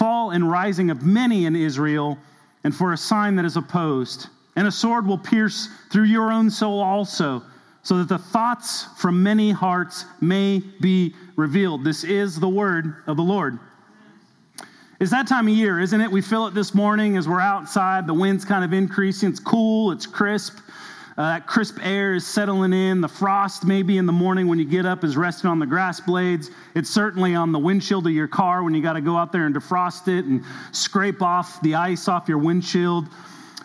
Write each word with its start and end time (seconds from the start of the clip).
fall 0.00 0.30
and 0.30 0.50
rising 0.50 0.88
of 0.90 1.02
many 1.02 1.44
in 1.44 1.54
Israel, 1.54 2.16
and 2.64 2.74
for 2.74 2.94
a 2.94 2.96
sign 2.96 3.36
that 3.36 3.44
is 3.44 3.58
opposed. 3.58 4.28
And 4.56 4.66
a 4.66 4.72
sword 4.72 5.06
will 5.06 5.18
pierce 5.18 5.68
through 5.92 6.04
your 6.04 6.32
own 6.32 6.50
soul 6.50 6.80
also, 6.80 7.42
so 7.82 7.98
that 7.98 8.08
the 8.08 8.16
thoughts 8.16 8.86
from 8.96 9.22
many 9.22 9.50
hearts 9.50 10.06
may 10.22 10.60
be 10.80 11.14
revealed. 11.36 11.84
This 11.84 12.02
is 12.02 12.40
the 12.40 12.48
word 12.48 13.02
of 13.06 13.18
the 13.18 13.22
Lord. 13.22 13.58
It's 15.00 15.10
that 15.10 15.28
time 15.28 15.48
of 15.48 15.54
year, 15.54 15.78
isn't 15.78 16.00
it? 16.00 16.10
We 16.10 16.22
feel 16.22 16.46
it 16.46 16.54
this 16.54 16.74
morning 16.74 17.18
as 17.18 17.28
we're 17.28 17.40
outside. 17.40 18.06
The 18.06 18.14
wind's 18.14 18.46
kind 18.46 18.64
of 18.64 18.72
increasing. 18.72 19.28
It's 19.28 19.38
cool, 19.38 19.92
it's 19.92 20.06
crisp. 20.06 20.58
Uh, 21.20 21.34
that 21.34 21.46
crisp 21.46 21.78
air 21.82 22.14
is 22.14 22.26
settling 22.26 22.72
in. 22.72 23.02
The 23.02 23.08
frost, 23.08 23.66
maybe 23.66 23.98
in 23.98 24.06
the 24.06 24.12
morning 24.12 24.48
when 24.48 24.58
you 24.58 24.64
get 24.64 24.86
up, 24.86 25.04
is 25.04 25.18
resting 25.18 25.50
on 25.50 25.58
the 25.58 25.66
grass 25.66 26.00
blades. 26.00 26.50
It's 26.74 26.88
certainly 26.88 27.34
on 27.34 27.52
the 27.52 27.58
windshield 27.58 28.06
of 28.06 28.14
your 28.14 28.26
car 28.26 28.62
when 28.62 28.74
you 28.74 28.80
got 28.80 28.94
to 28.94 29.02
go 29.02 29.18
out 29.18 29.30
there 29.30 29.44
and 29.44 29.54
defrost 29.54 30.08
it 30.08 30.24
and 30.24 30.42
scrape 30.72 31.20
off 31.20 31.60
the 31.60 31.74
ice 31.74 32.08
off 32.08 32.26
your 32.26 32.38
windshield. 32.38 33.06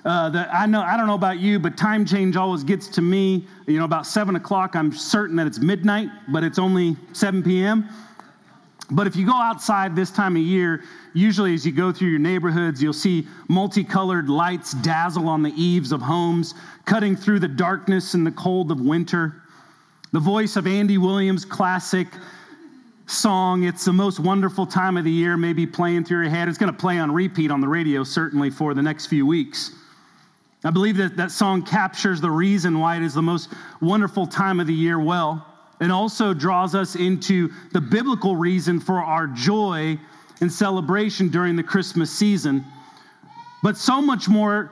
Uh, 0.03 0.29
the, 0.31 0.53
I 0.53 0.65
know 0.65 0.81
I 0.81 0.97
don't 0.97 1.07
know 1.07 1.15
about 1.15 1.39
you, 1.39 1.57
but 1.57 1.77
time 1.77 2.05
change 2.05 2.35
always 2.35 2.61
gets 2.61 2.89
to 2.89 3.01
me. 3.01 3.47
You 3.67 3.79
know, 3.79 3.85
about 3.85 4.05
seven 4.05 4.35
o'clock, 4.35 4.75
I'm 4.75 4.91
certain 4.91 5.37
that 5.37 5.47
it's 5.47 5.59
midnight, 5.59 6.09
but 6.27 6.43
it's 6.43 6.59
only 6.59 6.97
7 7.13 7.41
p.m. 7.41 7.87
But 8.91 9.07
if 9.07 9.15
you 9.15 9.25
go 9.25 9.33
outside 9.33 9.95
this 9.95 10.11
time 10.11 10.35
of 10.35 10.43
year, 10.43 10.83
usually 11.13 11.53
as 11.55 11.65
you 11.65 11.71
go 11.71 11.91
through 11.91 12.09
your 12.09 12.19
neighborhoods, 12.19 12.83
you'll 12.83 12.93
see 12.93 13.27
multicolored 13.47 14.29
lights 14.29 14.73
dazzle 14.73 15.27
on 15.27 15.41
the 15.41 15.51
eaves 15.55 15.91
of 15.91 16.01
homes, 16.01 16.53
cutting 16.85 17.15
through 17.15 17.39
the 17.39 17.47
darkness 17.47 18.13
and 18.13 18.25
the 18.25 18.31
cold 18.31 18.71
of 18.71 18.79
winter. 18.79 19.41
The 20.11 20.19
voice 20.19 20.55
of 20.55 20.67
Andy 20.67 20.99
Williams' 20.99 21.45
classic 21.45 22.07
song, 23.07 23.63
It's 23.63 23.85
the 23.85 23.93
Most 23.93 24.19
Wonderful 24.19 24.67
Time 24.67 24.97
of 24.97 25.03
the 25.03 25.11
Year, 25.11 25.35
may 25.35 25.53
be 25.53 25.65
playing 25.65 26.05
through 26.05 26.21
your 26.21 26.29
head. 26.29 26.47
It's 26.47 26.59
going 26.59 26.71
to 26.71 26.77
play 26.77 26.99
on 26.99 27.11
repeat 27.11 27.49
on 27.49 27.61
the 27.61 27.67
radio, 27.67 28.03
certainly, 28.03 28.51
for 28.51 28.75
the 28.75 28.83
next 28.83 29.07
few 29.07 29.25
weeks. 29.25 29.71
I 30.63 30.69
believe 30.69 30.97
that 30.97 31.17
that 31.17 31.31
song 31.31 31.63
captures 31.63 32.21
the 32.21 32.31
reason 32.31 32.79
why 32.79 32.97
it 32.97 33.03
is 33.03 33.15
the 33.15 33.21
most 33.21 33.49
wonderful 33.81 34.27
time 34.27 34.59
of 34.59 34.67
the 34.67 34.73
year 34.73 34.99
well 34.99 35.54
and 35.79 35.91
also 35.91 36.33
draws 36.33 36.75
us 36.75 36.95
into 36.95 37.51
the 37.71 37.81
biblical 37.81 38.35
reason 38.35 38.79
for 38.79 38.99
our 38.99 39.27
joy 39.27 39.99
and 40.41 40.51
celebration 40.51 41.29
during 41.29 41.55
the 41.55 41.63
Christmas 41.63 42.11
season. 42.11 42.63
But 43.63 43.77
so 43.77 44.01
much 44.01 44.27
more 44.27 44.71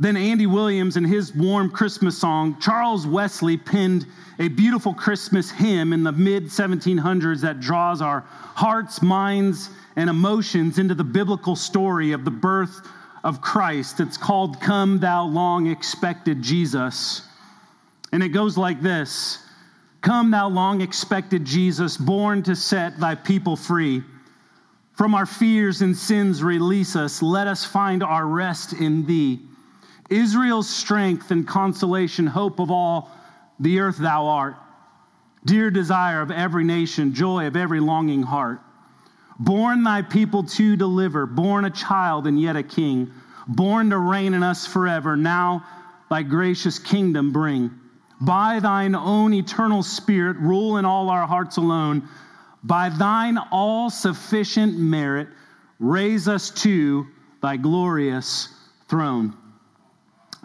than 0.00 0.16
Andy 0.16 0.46
Williams 0.46 0.96
and 0.96 1.06
his 1.06 1.34
warm 1.34 1.70
Christmas 1.70 2.18
song, 2.18 2.58
Charles 2.60 3.06
Wesley 3.06 3.56
penned 3.56 4.06
a 4.38 4.48
beautiful 4.48 4.92
Christmas 4.92 5.50
hymn 5.50 5.92
in 5.92 6.02
the 6.02 6.12
mid 6.12 6.46
1700s 6.46 7.40
that 7.42 7.60
draws 7.60 8.02
our 8.02 8.20
hearts, 8.20 9.00
minds, 9.00 9.70
and 9.96 10.10
emotions 10.10 10.78
into 10.78 10.94
the 10.94 11.04
biblical 11.04 11.54
story 11.54 12.12
of 12.12 12.24
the 12.24 12.30
birth 12.30 12.80
of 13.22 13.40
Christ. 13.40 14.00
It's 14.00 14.16
called 14.16 14.60
Come 14.60 14.98
Thou 14.98 15.24
Long 15.26 15.68
Expected 15.68 16.42
Jesus. 16.42 17.22
And 18.12 18.22
it 18.22 18.30
goes 18.30 18.58
like 18.58 18.82
this 18.82 19.43
Come, 20.04 20.32
thou 20.32 20.50
long 20.50 20.82
expected 20.82 21.46
Jesus, 21.46 21.96
born 21.96 22.42
to 22.42 22.54
set 22.54 23.00
thy 23.00 23.14
people 23.14 23.56
free. 23.56 24.02
From 24.92 25.14
our 25.14 25.24
fears 25.24 25.80
and 25.80 25.96
sins, 25.96 26.42
release 26.42 26.94
us. 26.94 27.22
Let 27.22 27.46
us 27.46 27.64
find 27.64 28.02
our 28.02 28.26
rest 28.26 28.74
in 28.74 29.06
thee. 29.06 29.40
Israel's 30.10 30.68
strength 30.68 31.30
and 31.30 31.48
consolation, 31.48 32.26
hope 32.26 32.60
of 32.60 32.70
all 32.70 33.10
the 33.58 33.80
earth 33.80 33.96
thou 33.96 34.26
art. 34.26 34.56
Dear 35.46 35.70
desire 35.70 36.20
of 36.20 36.30
every 36.30 36.64
nation, 36.64 37.14
joy 37.14 37.46
of 37.46 37.56
every 37.56 37.80
longing 37.80 38.24
heart. 38.24 38.60
Born 39.38 39.84
thy 39.84 40.02
people 40.02 40.42
to 40.42 40.76
deliver, 40.76 41.24
born 41.24 41.64
a 41.64 41.70
child 41.70 42.26
and 42.26 42.38
yet 42.38 42.56
a 42.56 42.62
king, 42.62 43.10
born 43.48 43.88
to 43.88 43.96
reign 43.96 44.34
in 44.34 44.42
us 44.42 44.66
forever. 44.66 45.16
Now 45.16 45.64
thy 46.10 46.24
gracious 46.24 46.78
kingdom 46.78 47.32
bring 47.32 47.80
by 48.24 48.60
thine 48.60 48.94
own 48.94 49.34
eternal 49.34 49.82
Spirit, 49.82 50.36
rule 50.38 50.76
in 50.78 50.84
all 50.84 51.10
our 51.10 51.26
hearts 51.26 51.56
alone. 51.56 52.08
By 52.62 52.88
thine 52.88 53.38
all 53.50 53.90
sufficient 53.90 54.78
merit, 54.78 55.28
raise 55.78 56.28
us 56.28 56.50
to 56.62 57.06
thy 57.42 57.56
glorious 57.56 58.48
throne. 58.88 59.36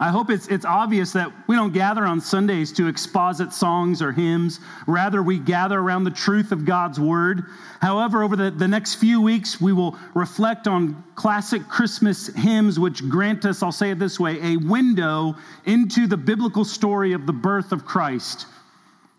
I 0.02 0.08
hope 0.08 0.30
it's, 0.30 0.48
it's 0.48 0.64
obvious 0.64 1.12
that 1.12 1.30
we 1.46 1.56
don't 1.56 1.74
gather 1.74 2.06
on 2.06 2.22
Sundays 2.22 2.72
to 2.72 2.86
exposit 2.88 3.52
songs 3.52 4.00
or 4.00 4.12
hymns. 4.12 4.58
Rather, 4.86 5.22
we 5.22 5.38
gather 5.38 5.78
around 5.78 6.04
the 6.04 6.10
truth 6.10 6.52
of 6.52 6.64
God's 6.64 6.98
word. 6.98 7.44
However, 7.82 8.22
over 8.22 8.34
the, 8.34 8.50
the 8.50 8.66
next 8.66 8.94
few 8.94 9.20
weeks, 9.20 9.60
we 9.60 9.74
will 9.74 9.98
reflect 10.14 10.66
on 10.66 11.04
classic 11.16 11.68
Christmas 11.68 12.28
hymns, 12.28 12.78
which 12.80 13.06
grant 13.10 13.44
us, 13.44 13.62
I'll 13.62 13.72
say 13.72 13.90
it 13.90 13.98
this 13.98 14.18
way, 14.18 14.54
a 14.54 14.56
window 14.56 15.36
into 15.66 16.06
the 16.06 16.16
biblical 16.16 16.64
story 16.64 17.12
of 17.12 17.26
the 17.26 17.34
birth 17.34 17.70
of 17.70 17.84
Christ. 17.84 18.46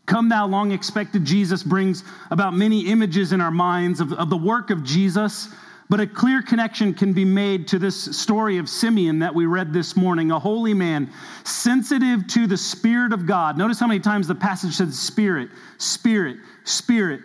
Come 0.08 0.30
Thou 0.30 0.48
Long 0.48 0.72
Expected 0.72 1.24
Jesus 1.25 1.62
brings 1.62 2.03
about 2.31 2.56
many 2.56 2.88
images 2.88 3.34
in 3.34 3.40
our 3.40 3.52
minds 3.52 4.02
of, 4.02 4.13
of 4.13 4.31
the 4.31 4.38
work 4.38 4.72
of 4.72 4.84
Jesus 4.84 5.48
but 5.91 6.00
a 6.00 6.07
clear 6.07 6.41
connection 6.41 6.94
can 6.94 7.12
be 7.12 7.25
made 7.25 7.68
to 7.68 7.78
this 7.78 8.18
story 8.18 8.57
of 8.59 8.69
Simeon 8.69 9.19
that 9.19 9.35
we 9.35 9.46
read 9.46 9.74
this 9.74 9.97
morning, 9.97 10.31
a 10.31 10.40
holy 10.40 10.74
man, 10.74 11.12
sensitive 11.44 12.25
to 12.28 12.47
the 12.47 12.56
Spirit 12.56 13.12
of 13.12 13.25
God. 13.25 13.57
Notice 13.57 13.78
how 13.78 13.88
many 13.88 14.00
times 14.00 14.25
the 14.25 14.34
passage 14.34 14.75
says 14.75 14.97
Spirit, 14.97 15.50
Spirit, 15.80 16.38
Spirit. 16.63 17.19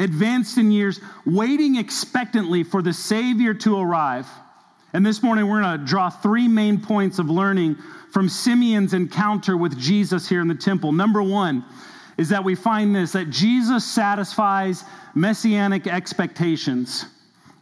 Advanced 0.00 0.58
in 0.58 0.72
years, 0.72 0.98
waiting 1.26 1.76
expectantly 1.76 2.64
for 2.64 2.82
the 2.82 2.92
Savior 2.92 3.54
to 3.54 3.80
arrive. 3.80 4.26
And 4.92 5.06
this 5.06 5.22
morning, 5.22 5.48
we're 5.48 5.62
going 5.62 5.78
to 5.78 5.86
draw 5.86 6.10
three 6.10 6.48
main 6.48 6.80
points 6.80 7.20
of 7.20 7.30
learning 7.30 7.76
from 8.10 8.28
Simeon's 8.28 8.94
encounter 8.94 9.56
with 9.56 9.78
Jesus 9.78 10.28
here 10.28 10.40
in 10.40 10.48
the 10.48 10.56
temple. 10.56 10.90
Number 10.90 11.22
one 11.22 11.64
is 12.18 12.30
that 12.30 12.42
we 12.42 12.56
find 12.56 12.96
this 12.96 13.12
that 13.12 13.30
Jesus 13.30 13.84
satisfies 13.84 14.82
messianic 15.14 15.86
expectations. 15.86 17.06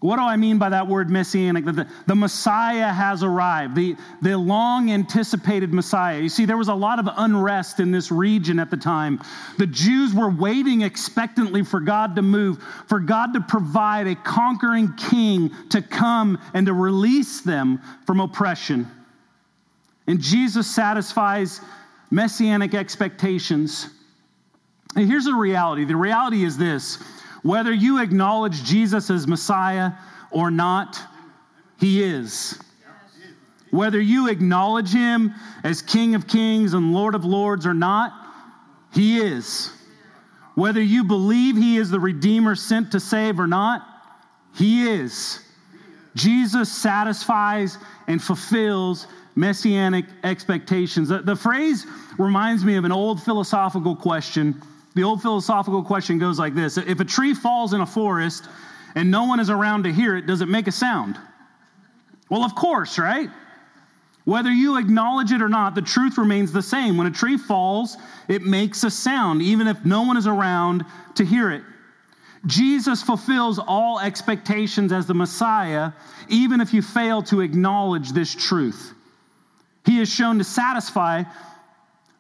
What 0.05 0.17
do 0.17 0.23
I 0.23 0.37
mean 0.37 0.59
by 0.59 0.69
that 0.69 0.87
word 0.87 1.09
messianic? 1.09 1.65
The, 1.65 1.89
the 2.07 2.15
Messiah 2.15 2.89
has 2.89 3.23
arrived, 3.23 3.75
the, 3.75 3.97
the 4.21 4.37
long 4.37 4.91
anticipated 4.91 5.73
Messiah. 5.73 6.21
You 6.21 6.29
see, 6.29 6.45
there 6.45 6.59
was 6.59 6.69
a 6.69 6.75
lot 6.75 6.99
of 6.99 7.09
unrest 7.17 7.81
in 7.81 7.91
this 7.91 8.13
region 8.13 8.59
at 8.59 8.71
the 8.71 8.77
time. 8.77 9.23
The 9.57 9.67
Jews 9.67 10.13
were 10.13 10.29
waiting 10.29 10.83
expectantly 10.83 11.65
for 11.65 11.81
God 11.81 12.17
to 12.17 12.23
move, 12.23 12.63
for 12.87 13.01
God 13.01 13.33
to 13.33 13.41
provide 13.41 14.07
a 14.07 14.15
conquering 14.15 14.93
king 14.93 15.51
to 15.71 15.81
come 15.81 16.39
and 16.53 16.67
to 16.67 16.75
release 16.75 17.41
them 17.41 17.81
from 18.05 18.21
oppression. 18.21 18.87
And 20.07 20.21
Jesus 20.21 20.67
satisfies 20.71 21.63
messianic 22.11 22.75
expectations. 22.75 23.89
And 24.97 25.09
here's 25.09 25.25
the 25.25 25.33
reality 25.33 25.87
the 25.87 25.97
reality 25.97 26.45
is 26.45 26.59
this 26.59 26.99
whether 27.45 27.75
you 27.75 28.01
acknowledge 28.01 28.65
Jesus 28.65 29.11
as 29.11 29.27
Messiah 29.27 29.93
or 30.31 30.51
not, 30.51 30.99
He 31.79 32.03
is. 32.03 32.59
Whether 33.71 34.01
you 34.01 34.31
acknowledge 34.31 34.91
Him 34.91 35.35
as 35.63 35.83
King 35.83 36.15
of 36.15 36.27
Kings 36.27 36.73
and 36.73 36.95
Lord 36.95 37.15
of 37.15 37.27
Lords 37.27 37.67
or 37.67 37.75
not, 37.75 38.13
He 38.95 39.19
is. 39.19 39.71
Whether 40.55 40.81
you 40.81 41.05
believe 41.05 41.55
He 41.55 41.77
is 41.77 41.91
the 41.91 42.01
Redeemer 42.01 42.55
sent 42.55 42.91
to 42.93 42.99
save 42.99 43.39
or 43.39 43.47
not, 43.47 43.87
He 44.55 44.89
is. 44.89 45.41
Jesus 46.15 46.73
satisfies 46.73 47.77
and 48.07 48.23
fulfills 48.23 49.07
messianic 49.37 50.07
expectations. 50.23 51.11
The, 51.11 51.19
the 51.19 51.37
phrase 51.37 51.87
reminds 52.19 52.65
me 52.65 52.77
of 52.77 52.85
an 52.85 52.93
old 52.93 53.23
philosophical 53.23 53.97
question. 53.97 54.63
The 54.95 55.03
old 55.03 55.23
philosophical 55.23 55.83
question 55.83 56.19
goes 56.19 56.39
like 56.39 56.55
this 56.55 56.79
If 56.79 57.01
a 57.01 57.05
tree 57.05 57.35
falls 57.35 57.73
in 57.73 57.81
a 57.81 57.87
forest 57.87 58.49
and 58.95 59.11
no 59.11 59.25
one 59.25 59.41
is 59.41 59.51
around 59.51 59.85
to 59.85 59.93
hear 59.93 60.17
it, 60.17 60.27
does 60.27 60.41
it 60.41 60.49
make 60.49 60.67
a 60.67 60.73
sound? 60.73 61.19
Well, 62.31 62.45
of 62.45 62.55
course, 62.55 62.99
right? 62.99 63.29
Whether 64.25 64.51
you 64.51 64.79
acknowledge 64.79 65.33
it 65.33 65.43
or 65.43 65.51
not, 65.51 65.75
the 65.75 65.83
truth 65.83 66.17
remains 66.17 66.51
the 66.51 66.63
same. 66.63 66.97
When 66.97 67.07
a 67.07 67.11
tree 67.11 67.37
falls, 67.37 67.97
it 68.27 68.43
makes 68.43 68.83
a 68.83 68.91
sound, 68.91 69.43
even 69.43 69.67
if 69.67 69.85
no 69.85 70.03
one 70.03 70.17
is 70.17 70.27
around 70.27 70.87
to 71.17 71.25
hear 71.25 71.51
it. 71.51 71.63
Jesus 72.47 73.03
fulfills 73.03 73.59
all 73.59 74.01
expectations 74.01 74.93
as 74.93 75.07
the 75.07 75.15
Messiah, 75.15 75.93
even 76.29 76.61
if 76.61 76.73
you 76.73 76.81
fail 76.81 77.23
to 77.25 77.41
acknowledge 77.41 78.13
this 78.13 78.35
truth. 78.35 78.95
He 79.85 80.01
is 80.01 80.09
shown 80.09 80.39
to 80.39 80.45
satisfy 80.45 81.25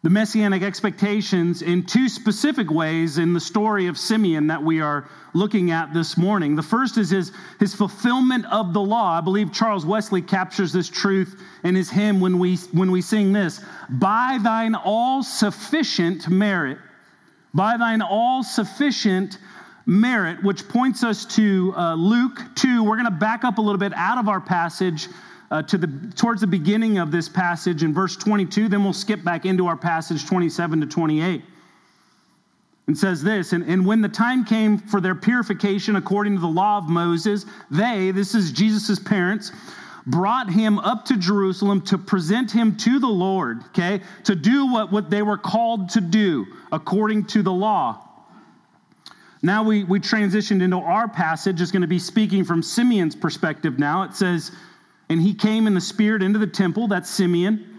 the 0.04 0.10
messianic 0.10 0.62
expectations 0.62 1.62
in 1.62 1.82
two 1.82 2.10
specific 2.10 2.70
ways 2.70 3.16
in 3.16 3.32
the 3.32 3.40
story 3.40 3.86
of 3.86 3.96
Simeon 3.96 4.48
that 4.48 4.62
we 4.62 4.82
are 4.82 5.08
looking 5.32 5.70
at 5.70 5.94
this 5.94 6.18
morning. 6.18 6.54
The 6.56 6.62
first 6.62 6.98
is 6.98 7.08
his, 7.08 7.32
his 7.58 7.74
fulfillment 7.74 8.44
of 8.52 8.74
the 8.74 8.82
law. 8.82 9.16
I 9.16 9.22
believe 9.22 9.50
Charles 9.50 9.86
Wesley 9.86 10.20
captures 10.20 10.74
this 10.74 10.90
truth 10.90 11.40
in 11.64 11.74
his 11.74 11.88
hymn 11.88 12.20
when 12.20 12.38
we, 12.38 12.56
when 12.72 12.90
we 12.90 13.00
sing 13.00 13.32
this 13.32 13.62
By 13.88 14.38
thine 14.42 14.74
all 14.74 15.22
sufficient 15.22 16.28
merit, 16.28 16.76
by 17.54 17.78
thine 17.78 18.02
all 18.02 18.42
sufficient 18.42 19.38
merit, 19.86 20.44
which 20.44 20.68
points 20.68 21.02
us 21.02 21.24
to 21.36 21.72
uh, 21.78 21.94
Luke 21.94 22.42
2. 22.56 22.84
We're 22.84 22.96
going 22.96 23.06
to 23.06 23.10
back 23.10 23.42
up 23.42 23.56
a 23.56 23.62
little 23.62 23.78
bit 23.78 23.94
out 23.94 24.18
of 24.18 24.28
our 24.28 24.40
passage 24.42 25.08
uh, 25.50 25.62
to 25.62 25.78
the 25.78 26.12
towards 26.16 26.40
the 26.40 26.46
beginning 26.46 26.98
of 26.98 27.10
this 27.10 27.28
passage 27.28 27.82
in 27.82 27.92
verse 27.92 28.16
22 28.16 28.68
then 28.68 28.82
we'll 28.82 28.92
skip 28.92 29.22
back 29.24 29.44
into 29.44 29.66
our 29.66 29.76
passage 29.76 30.26
27 30.26 30.80
to 30.80 30.86
28 30.86 31.42
and 32.86 32.96
says 32.98 33.22
this 33.22 33.52
and, 33.52 33.64
and 33.64 33.84
when 33.84 34.00
the 34.00 34.08
time 34.08 34.44
came 34.44 34.78
for 34.78 35.00
their 35.00 35.14
purification 35.14 35.96
according 35.96 36.34
to 36.34 36.40
the 36.40 36.46
law 36.46 36.78
of 36.78 36.88
moses 36.88 37.46
they 37.70 38.10
this 38.10 38.34
is 38.34 38.52
jesus' 38.52 38.98
parents 38.98 39.52
brought 40.06 40.50
him 40.50 40.78
up 40.80 41.04
to 41.04 41.16
jerusalem 41.16 41.80
to 41.80 41.96
present 41.96 42.50
him 42.50 42.76
to 42.76 42.98
the 42.98 43.06
lord 43.06 43.62
okay 43.66 44.00
to 44.24 44.34
do 44.34 44.70
what, 44.70 44.90
what 44.90 45.10
they 45.10 45.22
were 45.22 45.38
called 45.38 45.88
to 45.88 46.00
do 46.00 46.46
according 46.74 47.24
to 47.24 47.42
the 47.42 47.52
law. 47.52 48.00
Now 49.42 49.62
we, 49.62 49.84
we 49.84 50.00
transitioned 50.00 50.62
into 50.62 50.78
our 50.78 51.06
passage 51.06 51.60
is 51.60 51.70
going 51.70 51.82
to 51.82 51.88
be 51.88 51.98
speaking 51.98 52.44
from 52.44 52.62
simeon's 52.62 53.14
perspective 53.14 53.78
now. 53.78 54.02
It 54.02 54.14
says 54.14 54.50
and 55.08 55.20
he 55.20 55.34
came 55.34 55.66
in 55.66 55.74
the 55.74 55.80
spirit 55.80 56.22
into 56.22 56.38
the 56.38 56.46
temple, 56.46 56.88
that's 56.88 57.10
Simeon. 57.10 57.74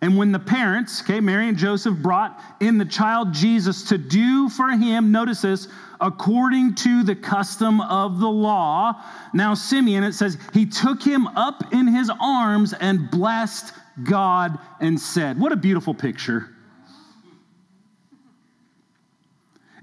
And 0.00 0.16
when 0.16 0.32
the 0.32 0.38
parents, 0.40 1.00
okay, 1.02 1.20
Mary 1.20 1.48
and 1.48 1.56
Joseph 1.56 1.96
brought 1.96 2.40
in 2.60 2.76
the 2.76 2.84
child 2.84 3.32
Jesus 3.32 3.84
to 3.84 3.98
do 3.98 4.48
for 4.48 4.68
him, 4.68 5.12
notice 5.12 5.42
this, 5.42 5.68
according 6.00 6.74
to 6.74 7.04
the 7.04 7.14
custom 7.14 7.80
of 7.80 8.18
the 8.18 8.28
law. 8.28 9.00
Now, 9.32 9.54
Simeon, 9.54 10.02
it 10.02 10.14
says, 10.14 10.36
he 10.52 10.66
took 10.66 11.00
him 11.00 11.28
up 11.28 11.72
in 11.72 11.86
his 11.86 12.10
arms 12.20 12.72
and 12.72 13.08
blessed 13.12 13.72
God 14.02 14.58
and 14.80 14.98
said, 14.98 15.38
What 15.38 15.52
a 15.52 15.56
beautiful 15.56 15.94
picture. 15.94 16.48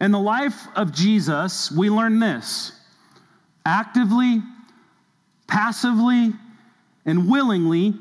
In 0.02 0.12
the 0.12 0.20
life 0.20 0.68
of 0.76 0.94
Jesus, 0.94 1.72
we 1.72 1.90
learn 1.90 2.20
this 2.20 2.74
actively, 3.66 4.42
passively, 5.48 6.34
and 7.10 7.30
willingly, 7.30 7.96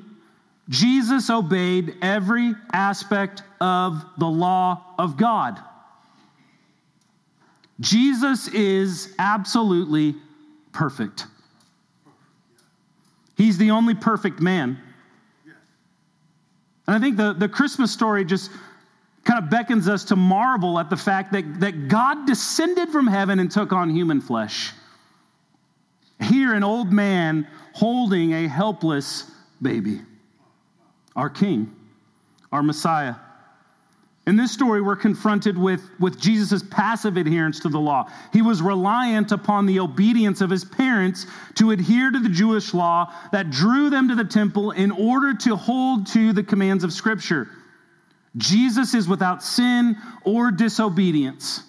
Jesus 0.69 1.31
obeyed 1.31 1.97
every 2.03 2.55
aspect 2.73 3.43
of 3.61 4.05
the 4.19 4.27
law 4.27 4.85
of 4.99 5.17
God. 5.17 5.59
Jesus 7.81 8.49
is 8.49 9.15
absolutely 9.19 10.15
perfect. 10.73 11.27
He's 13.37 13.57
the 13.57 13.71
only 13.71 13.95
perfect 13.95 14.41
man. 14.41 14.79
And 16.87 16.97
I 16.97 16.99
think 16.99 17.17
the, 17.17 17.33
the 17.33 17.49
Christmas 17.49 17.93
story 17.93 18.25
just 18.25 18.51
kind 19.25 19.43
of 19.43 19.51
beckons 19.51 19.89
us 19.89 20.05
to 20.05 20.17
marvel 20.17 20.79
at 20.79 20.91
the 20.91 20.97
fact 20.97 21.33
that, 21.33 21.61
that 21.61 21.89
God 21.89 22.27
descended 22.27 22.91
from 22.91 23.07
heaven 23.07 23.39
and 23.39 23.51
took 23.51 23.73
on 23.73 23.91
human 23.91 24.21
flesh. 24.21 24.73
Here, 26.21 26.55
an 26.55 26.65
old 26.65 26.93
man 26.93 27.47
holding 27.79 28.33
a 28.33 28.49
helpless 28.49 29.31
baby. 29.63 30.01
Our 31.15 31.31
King, 31.31 31.73
our 32.51 32.63
Messiah. 32.63 33.15
In 34.27 34.35
this 34.37 34.51
story, 34.51 34.83
we're 34.83 34.97
confronted 34.97 35.57
with, 35.57 35.81
with 36.01 36.21
Jesus' 36.21 36.63
passive 36.71 37.17
adherence 37.17 37.61
to 37.61 37.69
the 37.69 37.79
law. 37.79 38.11
He 38.33 38.43
was 38.43 38.61
reliant 38.61 39.31
upon 39.31 39.65
the 39.65 39.79
obedience 39.79 40.41
of 40.41 40.51
his 40.51 40.65
parents 40.65 41.25
to 41.55 41.71
adhere 41.71 42.11
to 42.11 42.19
the 42.19 42.29
Jewish 42.29 42.75
law 42.75 43.15
that 43.31 43.51
drew 43.51 43.91
them 43.91 44.09
to 44.09 44.17
the 44.17 44.25
temple 44.25 44.73
in 44.73 44.91
order 44.91 45.33
to 45.35 45.55
hold 45.55 46.09
to 46.09 46.33
the 46.33 46.43
commands 46.43 46.83
of 46.83 46.93
Scripture. 46.93 47.49
Jesus 48.37 48.93
is 48.93 49.07
without 49.07 49.43
sin 49.43 49.97
or 50.25 50.51
disobedience. 50.51 51.63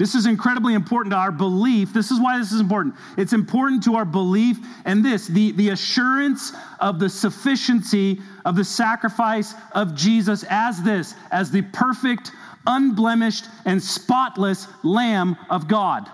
This 0.00 0.14
is 0.14 0.24
incredibly 0.24 0.72
important 0.72 1.12
to 1.12 1.18
our 1.18 1.30
belief. 1.30 1.92
This 1.92 2.10
is 2.10 2.18
why 2.18 2.38
this 2.38 2.52
is 2.52 2.60
important. 2.60 2.94
It's 3.18 3.34
important 3.34 3.82
to 3.84 3.96
our 3.96 4.06
belief 4.06 4.56
and 4.86 5.04
this 5.04 5.26
the, 5.26 5.52
the 5.52 5.68
assurance 5.68 6.54
of 6.80 6.98
the 6.98 7.10
sufficiency 7.10 8.18
of 8.46 8.56
the 8.56 8.64
sacrifice 8.64 9.52
of 9.72 9.94
Jesus 9.94 10.42
as 10.48 10.82
this, 10.82 11.14
as 11.30 11.50
the 11.50 11.60
perfect, 11.60 12.32
unblemished, 12.66 13.44
and 13.66 13.82
spotless 13.82 14.68
Lamb 14.82 15.36
of 15.50 15.68
God. 15.68 16.10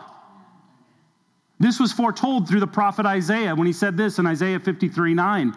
This 1.61 1.79
was 1.79 1.93
foretold 1.93 2.49
through 2.49 2.61
the 2.61 2.67
prophet 2.67 3.07
Isaiah 3.07 3.55
when 3.55 3.69
he 3.69 3.73
said 3.73 3.97
this 3.97 4.19
in 4.19 4.27
Isaiah 4.27 4.59
53 4.59 5.15
9. 5.15 5.55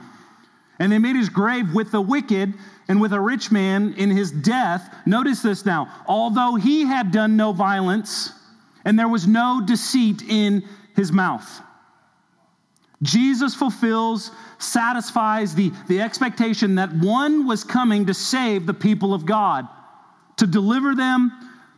And 0.79 0.91
they 0.91 0.97
made 0.97 1.15
his 1.15 1.29
grave 1.29 1.73
with 1.73 1.91
the 1.91 2.01
wicked 2.01 2.53
and 2.87 3.01
with 3.01 3.13
a 3.13 3.19
rich 3.19 3.51
man 3.51 3.93
in 3.97 4.09
his 4.09 4.31
death. 4.31 4.93
Notice 5.05 5.41
this 5.41 5.65
now. 5.65 5.91
Although 6.07 6.55
he 6.55 6.85
had 6.85 7.11
done 7.11 7.35
no 7.35 7.51
violence, 7.51 8.31
and 8.85 8.97
there 8.97 9.07
was 9.07 9.27
no 9.27 9.61
deceit 9.65 10.21
in 10.21 10.63
his 10.95 11.11
mouth. 11.11 11.61
Jesus 13.01 13.55
fulfills, 13.55 14.31
satisfies 14.57 15.55
the, 15.55 15.71
the 15.87 16.01
expectation 16.01 16.75
that 16.75 16.91
one 16.93 17.47
was 17.47 17.63
coming 17.63 18.05
to 18.07 18.13
save 18.13 18.65
the 18.65 18.73
people 18.73 19.13
of 19.13 19.25
God, 19.25 19.67
to 20.37 20.47
deliver 20.47 20.95
them, 20.95 21.31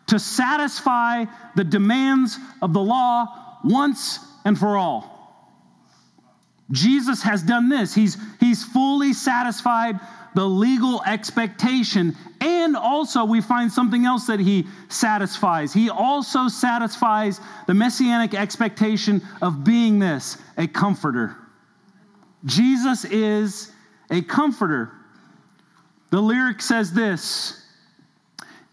to 0.07 0.19
satisfy 0.19 1.25
the 1.55 1.63
demands 1.63 2.37
of 2.61 2.73
the 2.73 2.81
law 2.81 3.59
once 3.63 4.19
and 4.45 4.57
for 4.57 4.77
all. 4.77 5.20
Jesus 6.71 7.21
has 7.23 7.43
done 7.43 7.69
this. 7.69 7.93
He's, 7.93 8.17
he's 8.39 8.63
fully 8.63 9.13
satisfied 9.13 9.99
the 10.33 10.45
legal 10.45 11.03
expectation. 11.03 12.15
And 12.39 12.75
also, 12.75 13.25
we 13.25 13.41
find 13.41 13.71
something 13.71 14.05
else 14.05 14.27
that 14.27 14.39
he 14.39 14.67
satisfies. 14.89 15.73
He 15.73 15.89
also 15.89 16.47
satisfies 16.47 17.39
the 17.67 17.73
messianic 17.73 18.33
expectation 18.33 19.21
of 19.41 19.63
being 19.63 19.99
this 19.99 20.37
a 20.57 20.67
comforter. 20.67 21.35
Jesus 22.45 23.05
is 23.05 23.71
a 24.09 24.21
comforter. 24.21 24.91
The 26.09 26.21
lyric 26.21 26.61
says 26.61 26.93
this 26.93 27.57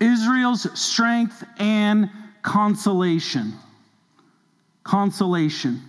Israel's 0.00 0.78
strength 0.78 1.44
and 1.58 2.10
consolation. 2.42 3.54
Consolation. 4.84 5.82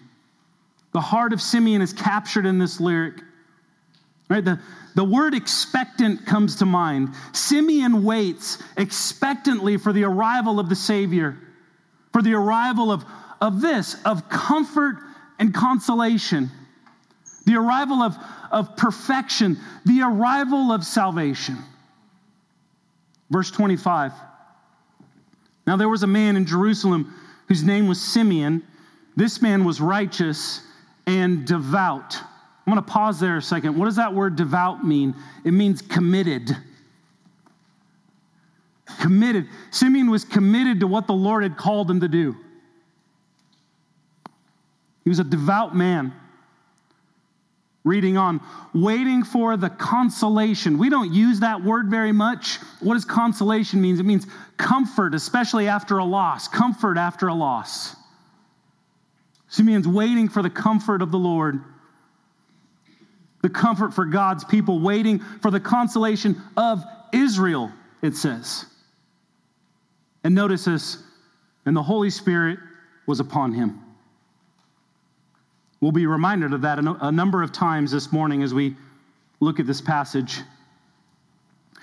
The 0.91 1.01
heart 1.01 1.33
of 1.33 1.41
Simeon 1.41 1.81
is 1.81 1.93
captured 1.93 2.45
in 2.45 2.57
this 2.57 2.79
lyric. 2.79 3.21
Right? 4.29 4.43
The, 4.43 4.59
the 4.95 5.03
word 5.03 5.33
expectant 5.33 6.25
comes 6.25 6.57
to 6.57 6.65
mind. 6.65 7.09
Simeon 7.31 8.03
waits 8.03 8.61
expectantly 8.77 9.77
for 9.77 9.93
the 9.93 10.03
arrival 10.03 10.59
of 10.59 10.69
the 10.69 10.75
Savior, 10.75 11.37
for 12.11 12.21
the 12.21 12.33
arrival 12.33 12.91
of, 12.91 13.05
of 13.41 13.61
this, 13.61 13.95
of 14.05 14.29
comfort 14.29 14.97
and 15.39 15.53
consolation, 15.53 16.51
the 17.45 17.55
arrival 17.55 18.01
of, 18.01 18.15
of 18.51 18.75
perfection, 18.75 19.57
the 19.85 20.01
arrival 20.01 20.71
of 20.71 20.83
salvation. 20.83 21.57
Verse 23.29 23.51
25. 23.51 24.11
Now 25.65 25.77
there 25.77 25.89
was 25.89 26.03
a 26.03 26.07
man 26.07 26.35
in 26.35 26.45
Jerusalem 26.45 27.13
whose 27.47 27.63
name 27.63 27.87
was 27.87 28.01
Simeon. 28.01 28.63
This 29.15 29.41
man 29.41 29.63
was 29.65 29.79
righteous 29.79 30.61
and 31.09 31.43
devout. 31.43 32.15
I'm 32.15 32.73
going 32.73 32.85
to 32.85 32.91
pause 32.91 33.19
there 33.19 33.37
a 33.37 33.41
second. 33.41 33.75
What 33.75 33.85
does 33.85 33.95
that 33.95 34.13
word 34.13 34.35
devout 34.35 34.85
mean? 34.85 35.15
It 35.43 35.51
means 35.51 35.81
committed. 35.81 36.55
Committed. 39.01 39.47
Simeon 39.71 40.11
was 40.11 40.23
committed 40.23 40.81
to 40.81 40.87
what 40.87 41.07
the 41.07 41.13
Lord 41.13 41.41
had 41.41 41.57
called 41.57 41.89
him 41.89 42.01
to 42.01 42.07
do. 42.07 42.37
He 45.03 45.09
was 45.09 45.17
a 45.17 45.23
devout 45.23 45.75
man. 45.75 46.13
Reading 47.83 48.17
on, 48.17 48.39
waiting 48.75 49.23
for 49.23 49.57
the 49.57 49.69
consolation. 49.69 50.77
We 50.77 50.91
don't 50.91 51.11
use 51.11 51.39
that 51.39 51.63
word 51.63 51.89
very 51.89 52.11
much. 52.11 52.57
What 52.81 52.93
does 52.93 53.05
consolation 53.05 53.81
mean? 53.81 53.99
It 53.99 54.05
means 54.05 54.27
comfort, 54.57 55.15
especially 55.15 55.67
after 55.67 55.97
a 55.97 56.05
loss. 56.05 56.47
Comfort 56.47 56.97
after 56.97 57.29
a 57.29 57.33
loss. 57.33 57.95
Simeon's 59.49 59.87
waiting 59.87 60.29
for 60.29 60.41
the 60.41 60.49
comfort 60.49 61.01
of 61.01 61.11
the 61.11 61.17
Lord, 61.17 61.59
the 63.41 63.49
comfort 63.49 63.93
for 63.93 64.05
God's 64.05 64.43
people, 64.43 64.79
waiting 64.79 65.19
for 65.41 65.49
the 65.51 65.59
consolation 65.59 66.41
of 66.55 66.83
Israel, 67.11 67.71
it 68.01 68.15
says. 68.15 68.65
And 70.23 70.35
notice 70.35 70.65
this, 70.65 71.01
and 71.65 71.75
the 71.75 71.83
Holy 71.83 72.09
Spirit 72.09 72.59
was 73.07 73.19
upon 73.19 73.53
him. 73.53 73.81
We'll 75.81 75.93
be 75.93 76.05
reminded 76.05 76.53
of 76.53 76.61
that 76.61 76.77
a 76.79 77.11
number 77.11 77.41
of 77.41 77.51
times 77.51 77.91
this 77.91 78.11
morning 78.11 78.43
as 78.43 78.53
we 78.53 78.75
look 79.39 79.59
at 79.59 79.65
this 79.65 79.81
passage. 79.81 80.41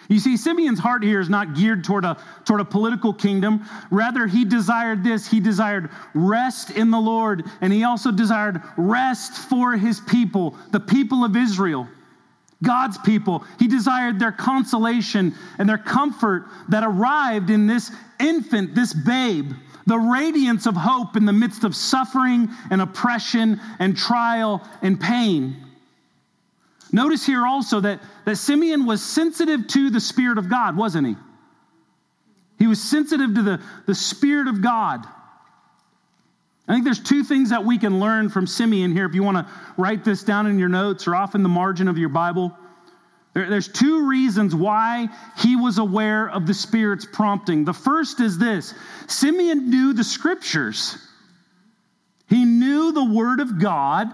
You 0.08 0.20
see, 0.20 0.36
Simeon's 0.36 0.78
heart 0.78 1.02
here 1.02 1.20
is 1.20 1.28
not 1.28 1.54
geared 1.54 1.82
toward 1.82 2.04
a, 2.04 2.16
toward 2.44 2.60
a 2.60 2.64
political 2.64 3.12
kingdom. 3.12 3.64
Rather, 3.90 4.26
he 4.26 4.44
desired 4.44 5.02
this. 5.02 5.26
He 5.26 5.40
desired 5.40 5.90
rest 6.14 6.70
in 6.70 6.90
the 6.90 6.98
Lord, 6.98 7.44
and 7.60 7.72
he 7.72 7.84
also 7.84 8.12
desired 8.12 8.62
rest 8.76 9.32
for 9.48 9.72
his 9.72 10.00
people, 10.00 10.56
the 10.70 10.80
people 10.80 11.25
of 11.25 11.36
Israel, 11.36 11.88
God's 12.62 12.98
people. 12.98 13.44
He 13.58 13.66
desired 13.66 14.18
their 14.18 14.32
consolation 14.32 15.34
and 15.58 15.68
their 15.68 15.78
comfort 15.78 16.46
that 16.68 16.84
arrived 16.84 17.50
in 17.50 17.66
this 17.66 17.90
infant, 18.20 18.75
this 18.75 18.94
babe, 18.94 19.52
the 19.86 19.98
radiance 19.98 20.66
of 20.66 20.75
hope 20.76 21.16
in 21.16 21.25
the 21.26 21.32
midst 21.32 21.64
of 21.64 21.75
suffering 21.75 22.48
and 22.70 22.80
oppression 22.80 23.60
and 23.78 23.96
trial 23.96 24.62
and 24.82 25.00
pain. 25.00 25.65
Notice 26.92 27.26
here 27.26 27.46
also 27.46 27.80
that, 27.80 28.00
that 28.24 28.36
Simeon 28.36 28.86
was 28.86 29.02
sensitive 29.02 29.66
to 29.68 29.90
the 29.90 30.00
Spirit 30.00 30.38
of 30.38 30.48
God, 30.48 30.76
wasn't 30.76 31.08
he? 31.08 31.16
He 32.58 32.66
was 32.66 32.82
sensitive 32.82 33.34
to 33.34 33.42
the, 33.42 33.62
the 33.86 33.94
Spirit 33.94 34.48
of 34.48 34.62
God. 34.62 35.06
I 36.68 36.72
think 36.72 36.84
there's 36.84 37.00
two 37.00 37.22
things 37.22 37.50
that 37.50 37.64
we 37.64 37.78
can 37.78 38.00
learn 38.00 38.28
from 38.28 38.46
Simeon 38.46 38.92
here 38.92 39.06
if 39.06 39.14
you 39.14 39.22
want 39.22 39.36
to 39.36 39.52
write 39.76 40.04
this 40.04 40.24
down 40.24 40.46
in 40.46 40.58
your 40.58 40.68
notes 40.68 41.06
or 41.06 41.14
off 41.14 41.34
in 41.34 41.42
the 41.42 41.48
margin 41.48 41.86
of 41.86 41.96
your 41.98 42.08
Bible. 42.08 42.56
There, 43.34 43.48
there's 43.48 43.68
two 43.68 44.08
reasons 44.08 44.54
why 44.54 45.08
he 45.38 45.54
was 45.56 45.78
aware 45.78 46.28
of 46.28 46.46
the 46.46 46.54
Spirit's 46.54 47.04
prompting. 47.04 47.64
The 47.64 47.72
first 47.72 48.20
is 48.20 48.38
this 48.38 48.74
Simeon 49.06 49.70
knew 49.70 49.92
the 49.92 50.04
Scriptures, 50.04 50.96
he 52.28 52.44
knew 52.44 52.92
the 52.92 53.04
Word 53.04 53.40
of 53.40 53.60
God 53.60 54.08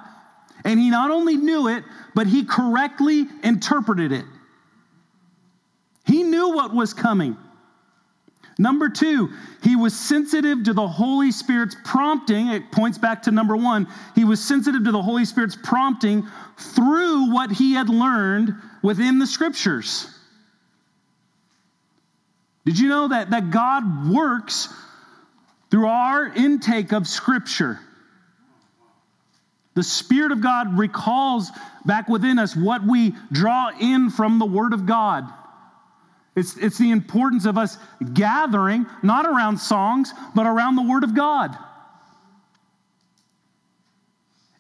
and 0.65 0.79
he 0.79 0.91
not 0.91 1.11
only 1.11 1.37
knew 1.37 1.69
it, 1.69 1.85
but 2.15 2.27
he 2.27 2.45
correctly 2.45 3.27
interpreted 3.43 4.13
it. 4.13 4.25
He 6.05 6.23
knew 6.23 6.55
what 6.55 6.75
was 6.75 6.95
coming. 6.95 7.37
Number 8.59 8.89
two, 8.89 9.31
he 9.63 9.77
was 9.77 9.99
sensitive 9.99 10.65
to 10.65 10.73
the 10.73 10.87
Holy 10.87 11.33
Spirit's 11.33 11.77
prompting. 11.85 12.49
It 12.49 12.71
points 12.71 12.99
back 12.99 13.23
to 13.23 13.31
number 13.31 13.57
one. 13.57 13.89
He 14.15 14.25
was 14.25 14.45
sensitive 14.45 14.85
to 14.85 14.93
the 14.93 15.03
Holy 15.03 15.25
Spirit's 15.25 15.57
prompting 15.57 16.27
through 16.59 17.33
what 17.33 17.51
he 17.51 17.73
had 17.73 17.89
learned 17.89 18.55
within 18.83 19.19
the 19.19 19.27
scriptures. 19.27 20.07
Did 22.65 22.79
you 22.79 22.89
know 22.89 23.09
that, 23.09 23.31
that 23.31 23.51
God 23.51 24.09
works 24.09 24.69
through 25.71 25.87
our 25.87 26.27
intake 26.27 26.93
of 26.93 27.09
scripture? 27.09 27.81
The 29.75 29.83
Spirit 29.83 30.33
of 30.33 30.41
God 30.43 30.79
recalls 30.79 31.51
back 31.85 32.09
within 32.09 32.39
us 32.39 32.55
what 32.55 32.85
we 32.87 33.15
draw 33.31 33.71
in 33.81 34.11
from 34.11 34.39
the 34.39 34.47
Word 34.47 34.73
of 34.73 34.87
God. 34.87 35.33
It's, 36.35 36.57
it's 36.57 36.79
the 36.79 36.91
importance 36.91 37.47
of 37.47 37.59
us 37.59 37.79
gathering, 38.13 38.87
not 39.03 39.27
around 39.27 39.59
songs, 39.59 40.13
but 40.35 40.47
around 40.47 40.77
the 40.77 40.83
Word 40.83 41.05
of 41.05 41.15
God. 41.15 41.57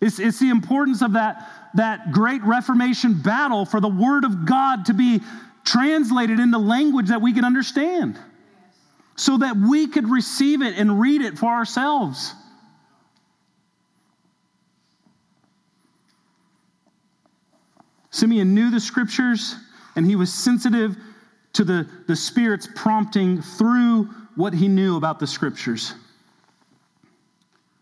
It's, 0.01 0.19
it's 0.19 0.39
the 0.41 0.51
importance 0.51 1.01
of 1.01 1.13
that, 1.13 1.49
that 1.75 2.13
great 2.13 2.43
Reformation 2.43 3.23
battle 3.23 3.65
for 3.65 3.81
the 3.81 3.89
Word 3.89 4.25
of 4.25 4.47
God 4.47 4.87
to 4.87 4.95
be 4.95 5.21
translated 5.65 6.41
into 6.41 6.59
language 6.59 7.09
that 7.09 7.23
we 7.23 7.33
can 7.33 7.45
understand 7.45 8.19
so 9.17 9.39
that 9.39 9.57
we 9.57 9.87
could 9.87 10.09
receive 10.09 10.63
it 10.63 10.77
and 10.77 11.01
read 11.01 11.23
it 11.23 11.39
for 11.39 11.47
ourselves. 11.47 12.35
Simeon 18.13 18.55
knew 18.55 18.71
the 18.71 18.79
scriptures 18.79 19.57
and 19.97 20.07
he 20.07 20.15
was 20.15 20.33
sensitive 20.33 20.97
to 21.55 21.65
the, 21.65 21.89
the 22.07 22.15
Spirit's 22.17 22.69
prompting 22.75 23.43
through 23.43 24.05
what 24.37 24.55
he 24.55 24.69
knew 24.69 24.97
about 24.97 25.19
the 25.19 25.27
scriptures. 25.27 25.95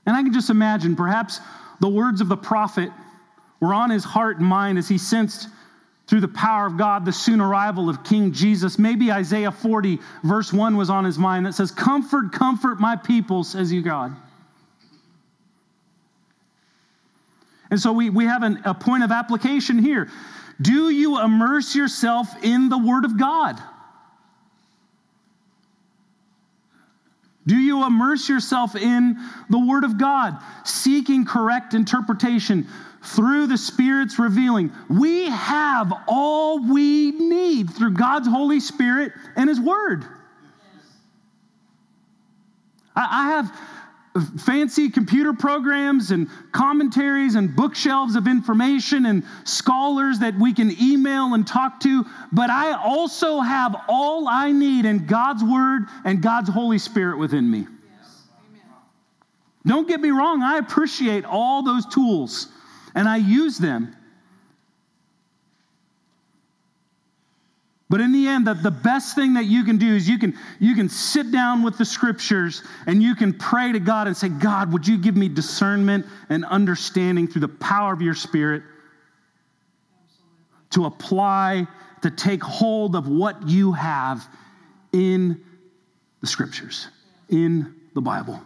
And 0.07 0.17
I 0.17 0.23
can 0.23 0.33
just 0.33 0.51
imagine 0.51 0.97
perhaps 0.97 1.41
the 1.81 1.89
words 1.89 2.21
of 2.21 2.29
the 2.29 2.37
prophet 2.37 2.91
were 3.61 3.75
on 3.75 3.91
his 3.91 4.05
heart 4.05 4.39
and 4.39 4.47
mind 4.47 4.79
as 4.79 4.89
he 4.89 4.99
sensed 4.99 5.49
through 6.07 6.21
the 6.21 6.29
power 6.29 6.67
of 6.67 6.77
God 6.77 7.05
the 7.05 7.13
soon 7.13 7.41
arrival 7.41 7.89
of 7.89 8.03
King 8.03 8.33
Jesus. 8.33 8.79
Maybe 8.79 9.13
Isaiah 9.13 9.53
40, 9.53 9.99
verse 10.25 10.53
1 10.53 10.77
was 10.77 10.91
on 10.91 11.05
his 11.05 11.19
mind 11.19 11.47
that 11.47 11.55
says, 11.55 11.71
Comfort, 11.71 12.33
comfort 12.33 12.81
my 12.81 12.97
people, 12.97 13.45
says 13.45 13.73
you, 13.73 13.83
God. 13.83 14.17
And 17.71 17.81
so 17.81 17.93
we, 17.93 18.11
we 18.11 18.25
have 18.25 18.43
an, 18.43 18.61
a 18.65 18.75
point 18.75 19.05
of 19.05 19.13
application 19.13 19.79
here. 19.79 20.09
Do 20.61 20.91
you 20.91 21.21
immerse 21.21 21.75
yourself 21.75 22.29
in 22.43 22.69
the 22.69 22.79
Word 22.79 23.05
of 23.05 23.19
God? 23.19 23.61
Do 27.47 27.57
you 27.57 27.85
immerse 27.87 28.29
yourself 28.29 28.77
in 28.77 29.17
the 29.49 29.59
Word 29.59 29.85
of 29.85 29.99
God, 29.99 30.39
seeking 30.65 31.25
correct 31.25 31.75
interpretation 31.75 32.67
through 33.03 33.47
the 33.47 33.57
Spirit's 33.57 34.19
revealing? 34.19 34.73
We 34.89 35.31
have 35.31 35.93
all 36.07 36.69
we 36.69 37.13
need 37.13 37.71
through 37.71 37.95
God's 37.95 38.29
Holy 38.29 38.61
Spirit 38.61 39.13
and 39.37 39.49
His 39.49 39.59
Word. 39.59 40.05
I 42.95 43.31
have 43.31 43.59
fancy 44.39 44.91
computer 44.91 45.33
programs 45.33 46.11
and 46.11 46.29
commentaries 46.53 47.37
and 47.37 47.55
bookshelves 47.55 48.17
of 48.17 48.27
information 48.27 49.07
and 49.07 49.23
scholars 49.45 50.19
that 50.19 50.35
we 50.39 50.53
can 50.53 50.71
email 50.81 51.35
and 51.35 51.47
talk 51.47 51.79
to, 51.81 52.05
but 52.33 52.51
I 52.51 52.73
also 52.73 53.41
have 53.41 53.77
all 53.89 54.27
I 54.27 54.51
need 54.51 54.85
in 54.85 55.07
God's 55.07 55.45
Word 55.45 55.83
and 56.05 56.21
God's 56.21 56.49
Holy 56.49 56.79
Spirit 56.79 57.19
within 57.19 57.49
me. 57.49 57.67
Yes. 58.01 58.23
Don't 59.65 59.87
get 59.87 60.01
me 60.01 60.11
wrong, 60.11 60.43
I 60.43 60.59
appreciate 60.59 61.25
all 61.25 61.63
those 61.63 61.87
tools 61.87 62.49
and 62.95 63.09
I 63.09 63.17
use 63.17 63.59
them. 63.59 63.95
But 67.91 68.01
in 68.01 68.13
the 68.13 68.29
end, 68.29 68.47
the, 68.47 68.55
the 68.55 68.71
best 68.71 69.17
thing 69.17 69.35
that 69.35 69.47
you 69.47 69.65
can 69.65 69.77
do 69.77 69.97
is 69.97 70.09
you 70.09 70.17
can, 70.17 70.39
you 70.61 70.77
can 70.77 70.89
sit 70.89 71.33
down 71.33 71.65
with 71.65 71.77
the 71.77 71.85
scriptures 71.85 72.63
and 72.87 73.03
you 73.03 73.17
can 73.17 73.33
pray 73.35 73.73
to 73.73 73.81
God 73.81 74.07
and 74.07 74.17
say, 74.17 74.29
God, 74.29 74.73
would 74.73 74.87
you 74.87 74.97
give 74.97 75.17
me 75.17 75.29
discernment 75.29 76.07
and 76.29 76.45
understanding 76.45 77.27
through 77.27 77.41
the 77.41 77.49
power 77.49 77.93
of 77.93 78.01
your 78.01 78.15
spirit 78.15 78.63
to 80.71 80.85
apply, 80.85 81.67
to 82.03 82.13
take 82.13 82.45
hold 82.45 82.95
of 82.95 83.09
what 83.09 83.49
you 83.49 83.73
have 83.73 84.25
in 84.93 85.43
the 86.21 86.29
scriptures, 86.29 86.87
in 87.29 87.75
the 87.95 88.01
Bible. 88.01 88.41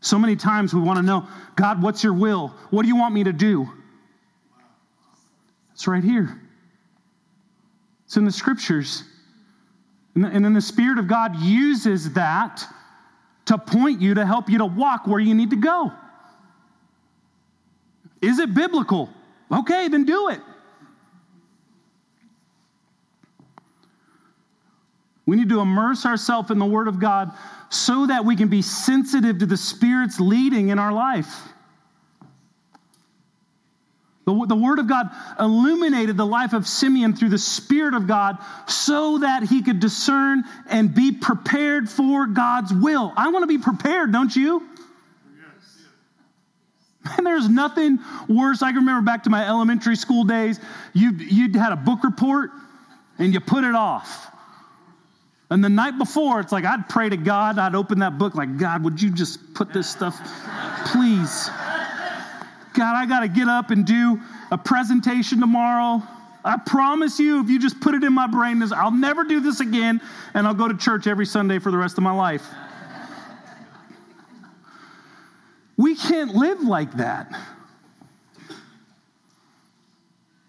So 0.00 0.18
many 0.18 0.36
times 0.36 0.74
we 0.74 0.82
want 0.82 0.98
to 0.98 1.02
know, 1.02 1.26
God, 1.56 1.82
what's 1.82 2.04
your 2.04 2.12
will? 2.12 2.48
What 2.68 2.82
do 2.82 2.88
you 2.88 2.96
want 2.96 3.14
me 3.14 3.24
to 3.24 3.32
do? 3.32 3.72
It's 5.76 5.86
right 5.86 6.02
here. 6.02 6.40
It's 8.06 8.16
in 8.16 8.24
the 8.24 8.32
scriptures. 8.32 9.04
And 10.14 10.42
then 10.42 10.54
the 10.54 10.60
Spirit 10.62 10.98
of 10.98 11.06
God 11.06 11.36
uses 11.36 12.14
that 12.14 12.64
to 13.44 13.58
point 13.58 14.00
you, 14.00 14.14
to 14.14 14.24
help 14.24 14.48
you 14.48 14.56
to 14.56 14.64
walk 14.64 15.06
where 15.06 15.20
you 15.20 15.34
need 15.34 15.50
to 15.50 15.56
go. 15.56 15.92
Is 18.22 18.38
it 18.38 18.54
biblical? 18.54 19.10
Okay, 19.52 19.88
then 19.88 20.06
do 20.06 20.30
it. 20.30 20.40
We 25.26 25.36
need 25.36 25.50
to 25.50 25.60
immerse 25.60 26.06
ourselves 26.06 26.50
in 26.50 26.58
the 26.58 26.64
Word 26.64 26.88
of 26.88 26.98
God 26.98 27.32
so 27.68 28.06
that 28.06 28.24
we 28.24 28.34
can 28.34 28.48
be 28.48 28.62
sensitive 28.62 29.40
to 29.40 29.46
the 29.46 29.58
Spirit's 29.58 30.18
leading 30.20 30.70
in 30.70 30.78
our 30.78 30.92
life. 30.92 31.48
The, 34.26 34.46
the 34.48 34.56
Word 34.56 34.80
of 34.80 34.88
God 34.88 35.08
illuminated 35.38 36.16
the 36.16 36.26
life 36.26 36.52
of 36.52 36.66
Simeon 36.66 37.14
through 37.14 37.28
the 37.28 37.38
Spirit 37.38 37.94
of 37.94 38.08
God 38.08 38.38
so 38.66 39.18
that 39.18 39.44
he 39.44 39.62
could 39.62 39.78
discern 39.78 40.42
and 40.68 40.92
be 40.92 41.12
prepared 41.12 41.88
for 41.88 42.26
God's 42.26 42.74
will. 42.74 43.12
I 43.16 43.28
want 43.28 43.44
to 43.44 43.46
be 43.46 43.58
prepared, 43.58 44.12
don't 44.12 44.34
you? 44.34 44.68
And 47.16 47.24
there's 47.24 47.48
nothing 47.48 48.00
worse. 48.28 48.62
I 48.62 48.70
can 48.70 48.80
remember 48.80 49.06
back 49.06 49.22
to 49.24 49.30
my 49.30 49.46
elementary 49.46 49.94
school 49.94 50.24
days, 50.24 50.58
you, 50.92 51.12
you'd 51.12 51.54
had 51.54 51.72
a 51.72 51.76
book 51.76 52.02
report 52.02 52.50
and 53.18 53.32
you 53.32 53.38
put 53.38 53.62
it 53.62 53.76
off. 53.76 54.26
And 55.50 55.62
the 55.62 55.68
night 55.68 55.98
before, 55.98 56.40
it's 56.40 56.50
like 56.50 56.64
I'd 56.64 56.88
pray 56.88 57.08
to 57.08 57.16
God, 57.16 57.60
I'd 57.60 57.76
open 57.76 58.00
that 58.00 58.18
book, 58.18 58.34
like, 58.34 58.58
God, 58.58 58.82
would 58.82 59.00
you 59.00 59.10
just 59.10 59.54
put 59.54 59.72
this 59.72 59.88
stuff, 59.88 60.18
please? 60.86 61.48
God, 62.76 62.94
I 62.94 63.06
got 63.06 63.20
to 63.20 63.28
get 63.28 63.48
up 63.48 63.70
and 63.70 63.84
do 63.84 64.20
a 64.52 64.58
presentation 64.58 65.40
tomorrow. 65.40 66.02
I 66.44 66.58
promise 66.58 67.18
you, 67.18 67.40
if 67.40 67.48
you 67.48 67.58
just 67.58 67.80
put 67.80 67.94
it 67.94 68.04
in 68.04 68.12
my 68.12 68.28
brain, 68.28 68.62
I'll 68.72 68.92
never 68.92 69.24
do 69.24 69.40
this 69.40 69.60
again, 69.60 70.00
and 70.34 70.46
I'll 70.46 70.54
go 70.54 70.68
to 70.68 70.76
church 70.76 71.06
every 71.06 71.26
Sunday 71.26 71.58
for 71.58 71.72
the 71.72 71.78
rest 71.78 71.98
of 71.98 72.04
my 72.04 72.12
life. 72.12 72.46
We 75.76 75.96
can't 75.96 76.34
live 76.34 76.60
like 76.60 76.98
that. 76.98 77.32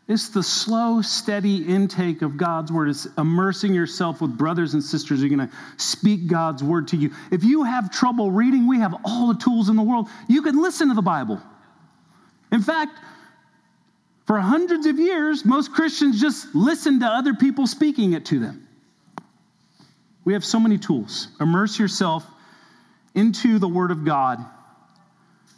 It's 0.08 0.30
the 0.30 0.44
slow, 0.44 1.02
steady 1.02 1.64
intake 1.68 2.22
of 2.22 2.38
God's 2.38 2.72
word. 2.72 2.90
It's 2.90 3.08
immersing 3.18 3.74
yourself 3.74 4.22
with 4.22 4.38
brothers 4.38 4.74
and 4.74 4.82
sisters 4.82 5.20
who 5.20 5.26
are 5.26 5.30
going 5.30 5.50
to 5.50 5.54
speak 5.78 6.28
God's 6.28 6.64
word 6.64 6.90
to 6.90 6.98
you. 6.98 7.12
If 7.32 7.44
you 7.44 7.64
have 7.64 7.92
trouble 7.92 8.32
reading, 8.32 8.68
we 8.68 8.80
have 8.80 8.96
all 9.04 9.34
the 9.34 9.40
tools 9.40 9.68
in 9.68 9.76
the 9.76 9.82
world. 9.82 10.08
You 10.30 10.42
can 10.44 10.62
listen 10.62 10.90
to 10.90 10.94
the 10.94 11.02
Bible. 11.02 11.42
In 12.52 12.62
fact, 12.62 12.98
for 14.26 14.40
hundreds 14.40 14.86
of 14.86 15.00
years, 15.00 15.46
most 15.46 15.72
Christians 15.72 16.20
just 16.20 16.54
listen 16.54 17.00
to 17.00 17.06
other 17.06 17.34
people 17.34 17.68
speaking 17.68 18.14
it 18.14 18.26
to 18.26 18.40
them. 18.40 18.68
We 20.26 20.34
have 20.34 20.44
so 20.44 20.60
many 20.60 20.78
tools. 20.78 21.30
Immerse 21.40 21.80
yourself 21.80 22.26
into 23.16 23.60
the 23.60 23.68
Word 23.68 23.92
of 23.92 24.04
God 24.04 24.46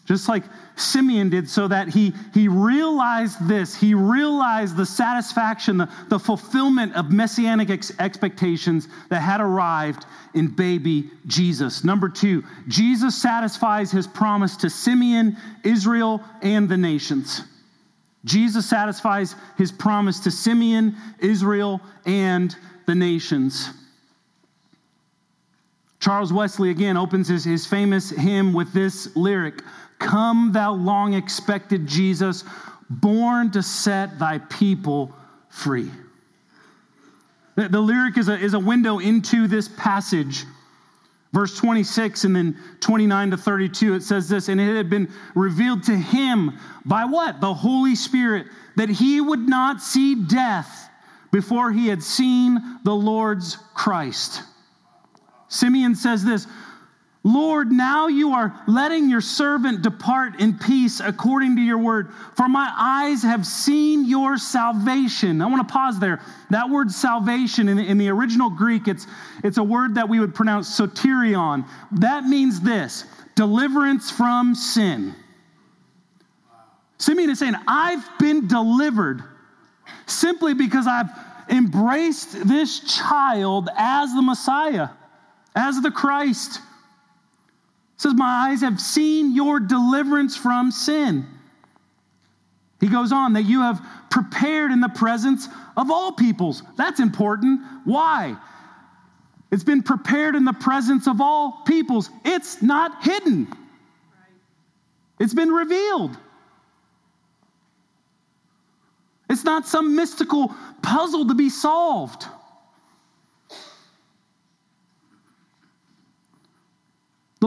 just 0.10 0.28
like 0.28 0.44
Simeon 0.76 1.30
did, 1.30 1.48
so 1.48 1.68
that 1.68 1.88
he, 1.88 2.14
he 2.34 2.48
realized 2.48 3.48
this. 3.48 3.76
He 3.76 3.94
realized 3.94 4.76
the 4.76 4.86
satisfaction, 4.86 5.78
the, 5.78 5.88
the 6.08 6.18
fulfillment 6.18 6.96
of 6.96 7.12
messianic 7.12 7.70
ex- 7.70 7.92
expectations 8.00 8.88
that 9.10 9.20
had 9.20 9.40
arrived 9.40 10.08
in 10.34 10.48
baby 10.48 11.12
Jesus. 11.28 11.84
Number 11.84 12.10
two, 12.10 12.44
Jesus 12.68 13.22
satisfies 13.22 13.92
his 13.92 14.08
promise 14.08 14.58
to 14.58 14.70
Simeon, 14.72 15.38
Israel, 15.64 16.24
and 16.42 16.68
the 16.68 16.78
nations. 16.78 17.44
Jesus 18.26 18.68
satisfies 18.68 19.36
his 19.60 19.72
promise 19.72 20.20
to 20.22 20.32
Simeon, 20.32 20.96
Israel, 21.20 21.82
and 22.08 22.56
the 22.88 22.96
nations. 22.96 23.70
Charles 26.00 26.34
Wesley 26.34 26.72
again 26.72 26.98
opens 26.98 27.28
his, 27.28 27.44
his 27.44 27.68
famous 27.68 28.10
hymn 28.10 28.54
with 28.54 28.74
this 28.74 29.16
lyric 29.16 29.62
Come, 30.00 30.52
thou 30.54 30.74
long 30.74 31.14
expected 31.14 31.86
Jesus, 31.86 32.44
born 32.90 33.52
to 33.52 33.62
set 33.62 34.18
thy 34.18 34.40
people 34.40 35.14
free. 35.50 35.92
The, 37.56 37.70
the 37.70 37.80
lyric 37.80 38.18
is 38.18 38.30
a, 38.30 38.38
is 38.38 38.54
a 38.54 38.60
window 38.60 39.00
into 39.00 39.48
this 39.48 39.68
passage. 39.68 40.46
Verse 41.32 41.56
26 41.58 42.24
and 42.24 42.36
then 42.36 42.58
29 42.80 43.32
to 43.32 43.38
32, 43.38 43.96
it 43.96 44.04
says 44.04 44.28
this, 44.30 44.48
and 44.48 44.60
it 44.60 44.76
had 44.76 44.90
been 44.90 45.12
revealed 45.36 45.84
to 45.84 45.96
him 45.96 46.58
by 46.86 47.06
what? 47.06 47.40
The 47.40 47.54
Holy 47.54 47.96
Spirit, 47.96 48.48
that 48.78 48.90
he 48.90 49.22
would 49.22 49.48
not 49.48 49.82
see 49.82 50.16
death 50.16 50.90
before 51.32 51.72
he 51.72 51.88
had 51.88 52.02
seen 52.02 52.80
the 52.84 52.96
Lord's 52.96 53.58
Christ. 53.76 54.42
Simeon 55.50 55.96
says 55.96 56.24
this 56.24 56.48
Lord, 57.24 57.70
now 57.70 58.08
you 58.08 58.32
are 58.32 58.58
letting 58.66 59.10
your 59.10 59.20
servant 59.20 59.82
depart 59.82 60.40
in 60.40 60.58
peace 60.58 61.02
according 61.02 61.58
to 61.58 61.62
your 61.62 61.78
word. 61.78 62.14
For 62.38 62.48
my 62.48 62.72
eyes 62.78 63.24
have 63.24 63.46
seen 63.46 64.06
your 64.06 64.38
salvation. 64.38 65.42
I 65.42 65.48
want 65.48 65.68
to 65.68 65.72
pause 65.72 66.00
there. 66.00 66.22
That 66.50 66.70
word 66.70 66.90
salvation 66.92 67.68
in 67.68 67.76
the, 67.76 67.86
in 67.86 67.98
the 67.98 68.08
original 68.08 68.50
Greek, 68.50 68.88
it's, 68.88 69.06
it's 69.44 69.58
a 69.58 69.64
word 69.64 69.96
that 69.96 70.08
we 70.08 70.22
would 70.22 70.34
pronounce 70.34 70.70
soterion. 70.80 71.68
That 72.00 72.24
means 72.24 72.62
this 72.62 73.04
deliverance 73.36 74.10
from 74.10 74.56
sin. 74.56 75.14
Simeon 77.00 77.30
is 77.30 77.40
saying, 77.40 77.56
I've 77.68 78.06
been 78.18 78.48
delivered 78.48 79.24
simply 80.06 80.54
because 80.54 80.88
I've 80.88 81.10
embraced 81.50 82.48
this 82.48 82.80
child 82.98 83.70
as 83.76 84.14
the 84.14 84.22
Messiah, 84.22 84.90
as 85.56 85.82
the 85.82 85.92
Christ 85.92 86.62
says, 88.00 88.14
My 88.16 88.50
eyes 88.50 88.62
have 88.62 88.80
seen 88.80 89.36
your 89.36 89.60
deliverance 89.60 90.36
from 90.36 90.72
sin. 90.72 91.28
He 92.80 92.88
goes 92.88 93.12
on 93.12 93.34
that 93.34 93.44
you 93.44 93.62
have 93.62 93.86
prepared 94.10 94.72
in 94.72 94.80
the 94.80 94.90
presence 94.90 95.48
of 95.76 95.92
all 95.92 96.14
peoples. 96.14 96.64
That's 96.78 97.02
important. 97.02 97.60
Why? 97.84 98.38
It's 99.52 99.66
been 99.66 99.84
prepared 99.84 100.36
in 100.36 100.46
the 100.46 100.54
presence 100.54 101.08
of 101.08 101.20
all 101.20 101.64
peoples. 101.66 102.10
It's 102.24 102.62
not 102.62 103.04
hidden, 103.04 103.48
it's 105.20 105.34
been 105.34 105.52
revealed. 105.52 106.18
It's 109.32 109.44
not 109.44 109.68
some 109.68 109.96
mystical 109.96 110.56
puzzle 110.82 111.28
to 111.28 111.36
be 111.36 111.50
solved. 111.52 112.26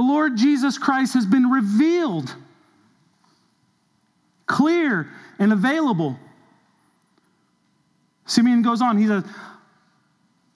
Lord 0.02 0.36
Jesus 0.36 0.78
Christ 0.78 1.14
has 1.14 1.24
been 1.24 1.50
revealed, 1.50 2.34
clear 4.46 5.08
and 5.38 5.52
available. 5.52 6.18
Simeon 8.26 8.62
goes 8.62 8.82
on, 8.82 8.98
he 8.98 9.06
says, 9.06 9.24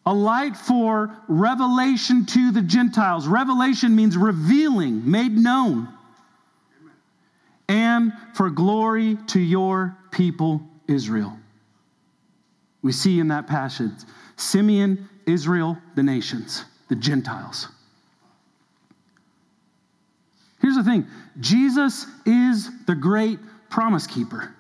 a 0.07 0.15
light 0.15 0.57
for 0.57 1.11
revelation 1.27 2.25
to 2.27 2.53
the 2.53 2.63
Gentiles. 2.63 3.27
Revelation 3.27 3.97
means 3.97 4.17
revealing, 4.17 5.11
made 5.11 5.33
known. 5.33 5.89
And 7.69 8.13
for 8.35 8.49
glory 8.49 9.19
to 9.29 9.41
your 9.41 9.97
people, 10.13 10.63
Israel. 10.87 11.37
We 12.83 12.93
see 12.93 13.19
in 13.19 13.29
that 13.29 13.49
passage 13.49 13.91
Simeon, 14.37 15.09
Israel, 15.27 15.77
the 15.97 16.05
nations, 16.05 16.65
the 16.89 16.95
Gentiles. 16.95 17.69
Here's 20.67 20.75
the 20.75 20.83
thing 20.83 21.07
Jesus 21.39 22.07
is 22.27 22.69
the 22.87 22.95
great 22.97 23.39
promise 23.71 24.05
keeper. 24.05 24.53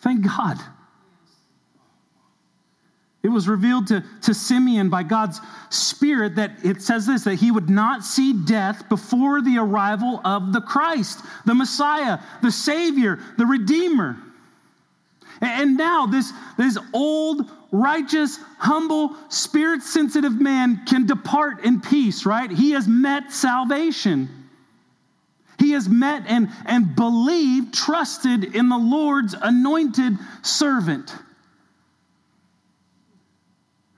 Thank 0.00 0.26
God. 0.26 0.58
It 3.22 3.28
was 3.28 3.46
revealed 3.46 3.86
to, 3.86 4.02
to 4.22 4.34
Simeon 4.34 4.90
by 4.90 5.04
God's 5.04 5.40
Spirit 5.70 6.34
that 6.34 6.64
it 6.64 6.82
says 6.82 7.06
this 7.06 7.22
that 7.22 7.36
he 7.36 7.52
would 7.52 7.70
not 7.70 8.02
see 8.02 8.32
death 8.32 8.88
before 8.88 9.40
the 9.42 9.58
arrival 9.58 10.20
of 10.24 10.52
the 10.52 10.60
Christ, 10.60 11.20
the 11.46 11.54
Messiah, 11.54 12.18
the 12.42 12.50
Savior, 12.50 13.20
the 13.38 13.46
Redeemer. 13.46 14.16
And 15.40 15.76
now, 15.76 16.06
this, 16.06 16.32
this 16.58 16.76
old, 16.92 17.48
righteous, 17.70 18.40
humble, 18.58 19.14
spirit 19.28 19.82
sensitive 19.82 20.40
man 20.40 20.84
can 20.84 21.06
depart 21.06 21.64
in 21.64 21.80
peace, 21.80 22.26
right? 22.26 22.50
He 22.50 22.72
has 22.72 22.88
met 22.88 23.30
salvation. 23.30 24.41
Has 25.72 25.88
met 25.88 26.24
and, 26.26 26.48
and 26.64 26.94
believed, 26.94 27.74
trusted 27.74 28.56
in 28.56 28.68
the 28.68 28.78
Lord's 28.78 29.34
anointed 29.34 30.18
servant. 30.42 31.14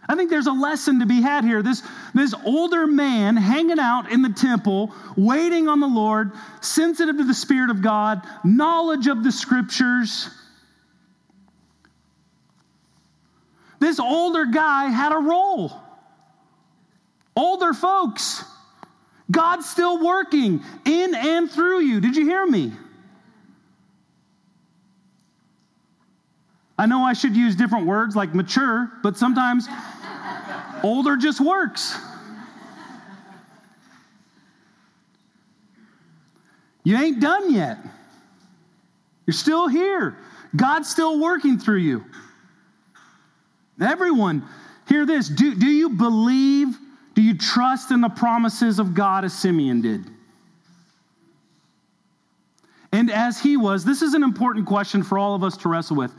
I 0.07 0.17
think 0.17 0.31
there's 0.31 0.47
a 0.47 0.53
lesson 0.53 1.01
to 1.01 1.07
be 1.07 1.23
had 1.23 1.45
here. 1.45 1.63
This, 1.63 1.83
this 2.15 2.35
older 2.45 2.87
man 2.87 3.37
hanging 3.37 3.79
out 3.79 4.11
in 4.13 4.23
the 4.23 4.29
temple, 4.29 4.95
waiting 5.17 5.69
on 5.69 5.81
the 5.81 5.87
Lord, 5.87 6.33
sensitive 6.61 7.17
to 7.17 7.25
the 7.25 7.35
Spirit 7.35 7.71
of 7.71 7.81
God, 7.81 8.23
knowledge 8.45 9.07
of 9.07 9.25
the 9.25 9.33
scriptures. 9.33 10.29
This 13.81 13.99
older 13.99 14.45
guy 14.47 14.87
had 14.87 15.13
a 15.13 15.19
role. 15.19 15.73
Older 17.37 17.73
folks 17.73 18.45
God's 19.31 19.69
still 19.69 20.05
working 20.05 20.63
in 20.85 21.15
and 21.15 21.51
through 21.51 21.81
you. 21.81 22.01
Did 22.01 22.17
you 22.17 22.25
hear 22.25 22.47
me? 22.47 22.73
I 26.79 26.87
know 26.87 27.03
I 27.03 27.13
should 27.13 27.37
use 27.37 27.55
different 27.55 27.87
words 27.87 28.17
like 28.17 28.35
mature, 28.35 28.91
but 29.03 29.17
sometimes 29.17 29.69
older 30.83 31.17
just 31.17 31.41
works. 31.41 31.97
You 36.83 36.99
ain't 36.99 37.21
done 37.21 37.53
yet. 37.53 37.79
You're 39.27 39.35
still 39.35 39.69
here. 39.69 40.19
God's 40.55 40.91
still 40.91 41.19
working 41.19 41.59
through 41.59 41.79
you. 41.79 42.05
Everyone, 43.81 44.45
hear 44.87 45.07
this. 45.07 45.29
Do, 45.29 45.55
do 45.55 45.67
you 45.67 45.91
believe 45.91 46.77
do 47.15 47.23
you 47.23 47.39
trust 47.39 47.91
in 47.91 48.01
the 48.01 48.09
promises 48.09 48.79
of 48.79 48.95
God 48.95 49.25
as 49.25 49.33
Simeon 49.33 49.81
did? 49.81 50.11
and 52.95 53.11
as 53.11 53.41
he 53.41 53.57
was, 53.57 53.85
this 53.85 54.03
is 54.03 54.15
an 54.15 54.23
important 54.23 54.67
question 54.67 55.03
for 55.03 55.19
all 55.19 55.35
of 55.35 55.43
us 55.43 55.57
to 55.57 55.69
wrestle 55.69 55.97
with. 55.97 56.15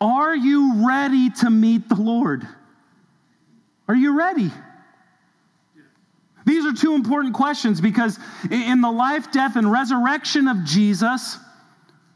Are 0.00 0.34
you 0.34 0.88
ready 0.88 1.28
to 1.40 1.50
meet 1.50 1.86
the 1.86 1.96
Lord? 1.96 2.48
Are 3.88 3.94
you 3.94 4.16
ready? 4.16 4.50
These 6.46 6.64
are 6.64 6.72
two 6.72 6.94
important 6.94 7.34
questions 7.34 7.78
because 7.78 8.18
in 8.50 8.80
the 8.80 8.90
life, 8.90 9.32
death, 9.32 9.56
and 9.56 9.70
resurrection 9.70 10.48
of 10.48 10.64
Jesus, 10.64 11.36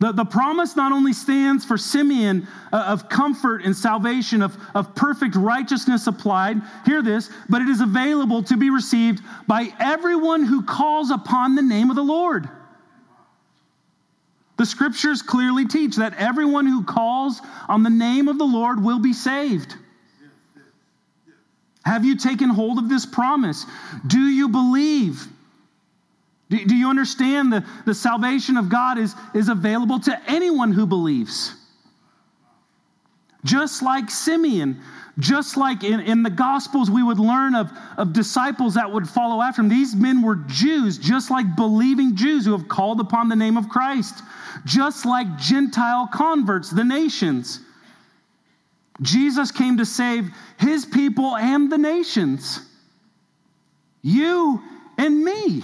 the, 0.00 0.12
the 0.12 0.24
promise 0.24 0.76
not 0.76 0.92
only 0.92 1.12
stands 1.12 1.64
for 1.64 1.76
Simeon 1.76 2.46
uh, 2.72 2.84
of 2.86 3.08
comfort 3.08 3.64
and 3.64 3.76
salvation, 3.76 4.42
of, 4.42 4.56
of 4.74 4.94
perfect 4.94 5.34
righteousness 5.34 6.06
applied, 6.06 6.60
hear 6.84 7.02
this, 7.02 7.30
but 7.48 7.62
it 7.62 7.68
is 7.68 7.80
available 7.80 8.42
to 8.44 8.56
be 8.56 8.70
received 8.70 9.22
by 9.48 9.68
everyone 9.80 10.44
who 10.44 10.62
calls 10.62 11.10
upon 11.10 11.56
the 11.56 11.62
name 11.62 11.90
of 11.90 11.96
the 11.96 12.02
Lord. 12.02 12.48
The 14.56 14.66
scriptures 14.66 15.22
clearly 15.22 15.66
teach 15.66 15.96
that 15.96 16.14
everyone 16.14 16.66
who 16.66 16.84
calls 16.84 17.40
on 17.68 17.82
the 17.82 17.90
name 17.90 18.28
of 18.28 18.38
the 18.38 18.44
Lord 18.44 18.82
will 18.82 19.00
be 19.00 19.12
saved. 19.12 19.74
Have 21.84 22.04
you 22.04 22.16
taken 22.16 22.50
hold 22.50 22.78
of 22.78 22.88
this 22.88 23.06
promise? 23.06 23.64
Do 24.06 24.20
you 24.20 24.48
believe? 24.48 25.26
Do, 26.50 26.64
do 26.64 26.74
you 26.74 26.88
understand 26.88 27.52
the, 27.52 27.64
the 27.84 27.94
salvation 27.94 28.56
of 28.56 28.68
God 28.68 28.98
is, 28.98 29.14
is 29.34 29.48
available 29.48 30.00
to 30.00 30.30
anyone 30.30 30.72
who 30.72 30.86
believes? 30.86 31.54
Just 33.44 33.82
like 33.82 34.10
Simeon, 34.10 34.80
just 35.18 35.56
like 35.56 35.84
in, 35.84 36.00
in 36.00 36.22
the 36.22 36.30
Gospels, 36.30 36.90
we 36.90 37.02
would 37.02 37.18
learn 37.18 37.54
of, 37.54 37.70
of 37.96 38.12
disciples 38.12 38.74
that 38.74 38.90
would 38.90 39.08
follow 39.08 39.42
after 39.42 39.62
him. 39.62 39.68
These 39.68 39.94
men 39.94 40.22
were 40.22 40.36
Jews, 40.46 40.98
just 40.98 41.30
like 41.30 41.56
believing 41.56 42.16
Jews 42.16 42.44
who 42.44 42.52
have 42.52 42.68
called 42.68 43.00
upon 43.00 43.28
the 43.28 43.36
name 43.36 43.56
of 43.56 43.68
Christ, 43.68 44.22
just 44.64 45.04
like 45.04 45.38
Gentile 45.38 46.08
converts, 46.12 46.70
the 46.70 46.84
nations. 46.84 47.60
Jesus 49.02 49.52
came 49.52 49.76
to 49.78 49.86
save 49.86 50.30
his 50.58 50.84
people 50.84 51.36
and 51.36 51.70
the 51.70 51.78
nations. 51.78 52.60
You 54.02 54.62
and 54.96 55.24
me. 55.24 55.62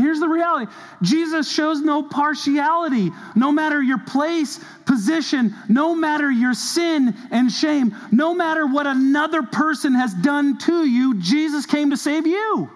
Here's 0.00 0.20
the 0.20 0.28
reality 0.28 0.70
Jesus 1.02 1.50
shows 1.50 1.80
no 1.80 2.02
partiality, 2.02 3.10
no 3.34 3.52
matter 3.52 3.82
your 3.82 3.98
place, 3.98 4.60
position, 4.86 5.54
no 5.68 5.94
matter 5.94 6.30
your 6.30 6.54
sin 6.54 7.14
and 7.30 7.50
shame, 7.50 7.94
no 8.10 8.34
matter 8.34 8.66
what 8.66 8.86
another 8.86 9.42
person 9.42 9.94
has 9.94 10.14
done 10.14 10.58
to 10.58 10.86
you, 10.86 11.20
Jesus 11.20 11.66
came 11.66 11.90
to 11.90 11.96
save 11.96 12.26
you. 12.26 12.70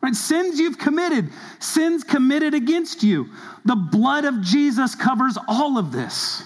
Right? 0.00 0.14
Sins 0.14 0.58
you've 0.58 0.78
committed, 0.78 1.30
sins 1.60 2.02
committed 2.02 2.54
against 2.54 3.02
you. 3.02 3.28
The 3.64 3.76
blood 3.76 4.24
of 4.24 4.42
Jesus 4.42 4.96
covers 4.96 5.38
all 5.46 5.78
of 5.78 5.92
this. 5.92 6.42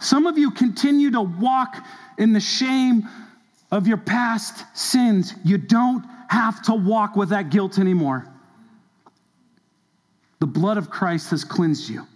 Some 0.00 0.26
of 0.26 0.38
you 0.38 0.50
continue 0.50 1.10
to 1.12 1.20
walk 1.20 1.76
in 2.18 2.32
the 2.32 2.40
shame 2.40 3.08
of 3.70 3.86
your 3.86 3.98
past 3.98 4.64
sins. 4.74 5.34
You 5.44 5.58
don't 5.58 6.04
have 6.28 6.62
to 6.62 6.74
walk 6.74 7.16
with 7.16 7.28
that 7.28 7.50
guilt 7.50 7.78
anymore. 7.78 8.26
The 10.38 10.46
blood 10.46 10.78
of 10.78 10.90
Christ 10.90 11.30
has 11.30 11.44
cleansed 11.44 11.88
you. 11.88 12.06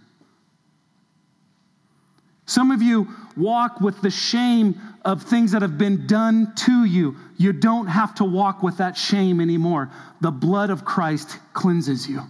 Some 2.47 2.71
of 2.71 2.81
you 2.81 3.07
walk 3.37 3.81
with 3.81 4.01
the 4.01 4.09
shame 4.09 4.79
of 5.03 5.23
things 5.23 5.51
that 5.51 5.61
have 5.61 5.77
been 5.77 6.07
done 6.07 6.53
to 6.55 6.85
you. 6.85 7.15
You 7.37 7.53
don't 7.53 7.87
have 7.87 8.15
to 8.15 8.23
walk 8.23 8.63
with 8.63 8.77
that 8.77 8.97
shame 8.97 9.41
anymore. 9.41 9.91
The 10.21 10.31
blood 10.31 10.69
of 10.69 10.85
Christ 10.85 11.37
cleanses 11.53 12.07
you. 12.07 12.21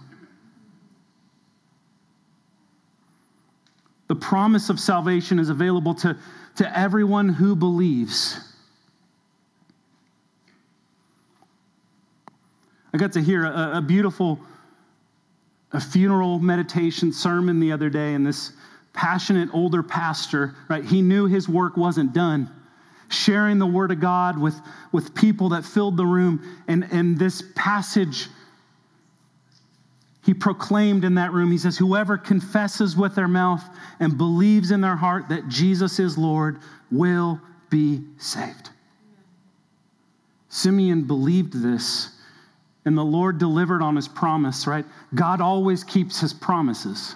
The 4.08 4.16
promise 4.16 4.70
of 4.70 4.78
salvation 4.78 5.38
is 5.38 5.48
available 5.48 5.94
to, 5.94 6.16
to 6.56 6.78
everyone 6.78 7.28
who 7.28 7.56
believes. 7.56 8.40
I 12.92 12.98
got 12.98 13.12
to 13.12 13.20
hear 13.20 13.44
a, 13.44 13.78
a 13.78 13.82
beautiful 13.82 14.40
a 15.72 15.80
funeral 15.80 16.38
meditation 16.38 17.12
sermon 17.12 17.60
the 17.60 17.72
other 17.72 17.90
day, 17.90 18.14
and 18.14 18.26
this 18.26 18.52
passionate 18.92 19.50
older 19.52 19.82
pastor, 19.82 20.54
right, 20.68 20.84
he 20.84 21.02
knew 21.02 21.26
his 21.26 21.48
work 21.48 21.76
wasn't 21.76 22.12
done. 22.14 22.50
Sharing 23.08 23.58
the 23.58 23.66
word 23.66 23.92
of 23.92 24.00
God 24.00 24.38
with, 24.38 24.58
with 24.90 25.14
people 25.14 25.50
that 25.50 25.64
filled 25.64 25.96
the 25.96 26.06
room. 26.06 26.42
And, 26.66 26.88
and 26.90 27.18
this 27.18 27.42
passage 27.54 28.28
he 30.26 30.34
proclaimed 30.34 31.04
in 31.04 31.14
that 31.14 31.32
room, 31.32 31.52
he 31.52 31.56
says, 31.56 31.78
Whoever 31.78 32.18
confesses 32.18 32.96
with 32.96 33.14
their 33.14 33.28
mouth 33.28 33.62
and 34.00 34.18
believes 34.18 34.72
in 34.72 34.80
their 34.80 34.96
heart 34.96 35.28
that 35.28 35.48
Jesus 35.48 36.00
is 36.00 36.18
Lord 36.18 36.58
will 36.90 37.40
be 37.70 38.02
saved. 38.18 38.70
Simeon 40.48 41.04
believed 41.04 41.52
this, 41.52 42.10
and 42.84 42.98
the 42.98 43.04
Lord 43.04 43.38
delivered 43.38 43.82
on 43.82 43.94
his 43.94 44.08
promise, 44.08 44.66
right? 44.66 44.84
God 45.14 45.40
always 45.40 45.84
keeps 45.84 46.20
his 46.20 46.32
promises. 46.32 47.14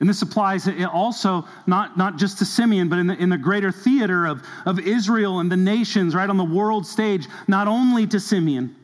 And 0.00 0.08
this 0.08 0.22
applies 0.22 0.68
also 0.92 1.46
not, 1.68 1.96
not 1.96 2.16
just 2.18 2.38
to 2.38 2.44
Simeon, 2.44 2.88
but 2.88 2.98
in 2.98 3.06
the, 3.06 3.14
in 3.22 3.28
the 3.28 3.38
greater 3.38 3.70
theater 3.70 4.26
of, 4.26 4.42
of 4.66 4.80
Israel 4.80 5.38
and 5.38 5.52
the 5.52 5.56
nations, 5.56 6.16
right 6.16 6.28
on 6.28 6.38
the 6.38 6.44
world 6.44 6.84
stage, 6.84 7.28
not 7.46 7.68
only 7.68 8.04
to 8.08 8.18
Simeon. 8.18 8.74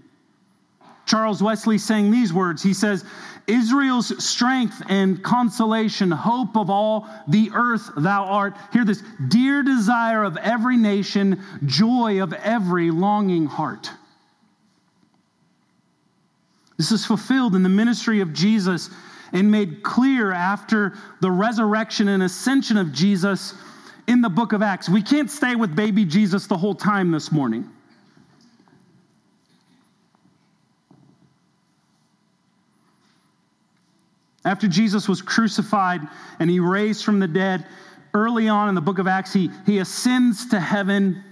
Charles 1.08 1.42
Wesley 1.42 1.78
saying 1.78 2.10
these 2.10 2.32
words. 2.32 2.62
He 2.62 2.74
says, 2.74 3.04
Israel's 3.46 4.22
strength 4.22 4.82
and 4.88 5.22
consolation, 5.22 6.10
hope 6.10 6.56
of 6.56 6.68
all 6.68 7.08
the 7.26 7.50
earth 7.54 7.90
thou 7.96 8.24
art. 8.24 8.56
Hear 8.74 8.84
this 8.84 9.02
dear 9.28 9.62
desire 9.62 10.22
of 10.22 10.36
every 10.36 10.76
nation, 10.76 11.42
joy 11.64 12.22
of 12.22 12.34
every 12.34 12.90
longing 12.90 13.46
heart. 13.46 13.90
This 16.76 16.92
is 16.92 17.06
fulfilled 17.06 17.56
in 17.56 17.62
the 17.62 17.70
ministry 17.70 18.20
of 18.20 18.34
Jesus 18.34 18.90
and 19.32 19.50
made 19.50 19.82
clear 19.82 20.30
after 20.30 20.96
the 21.20 21.30
resurrection 21.30 22.08
and 22.08 22.22
ascension 22.22 22.76
of 22.76 22.92
Jesus 22.92 23.54
in 24.06 24.20
the 24.20 24.28
book 24.28 24.52
of 24.52 24.62
Acts. 24.62 24.88
We 24.88 25.02
can't 25.02 25.30
stay 25.30 25.56
with 25.56 25.74
baby 25.74 26.04
Jesus 26.04 26.46
the 26.46 26.56
whole 26.56 26.74
time 26.74 27.10
this 27.10 27.32
morning. 27.32 27.68
After 34.48 34.66
Jesus 34.66 35.06
was 35.06 35.20
crucified 35.20 36.00
and 36.38 36.48
he 36.48 36.58
raised 36.58 37.04
from 37.04 37.18
the 37.18 37.28
dead, 37.28 37.66
early 38.14 38.48
on 38.48 38.70
in 38.70 38.74
the 38.74 38.80
book 38.80 38.98
of 38.98 39.06
Acts, 39.06 39.30
he, 39.30 39.50
he 39.66 39.78
ascends 39.78 40.48
to 40.48 40.58
heaven 40.58 41.22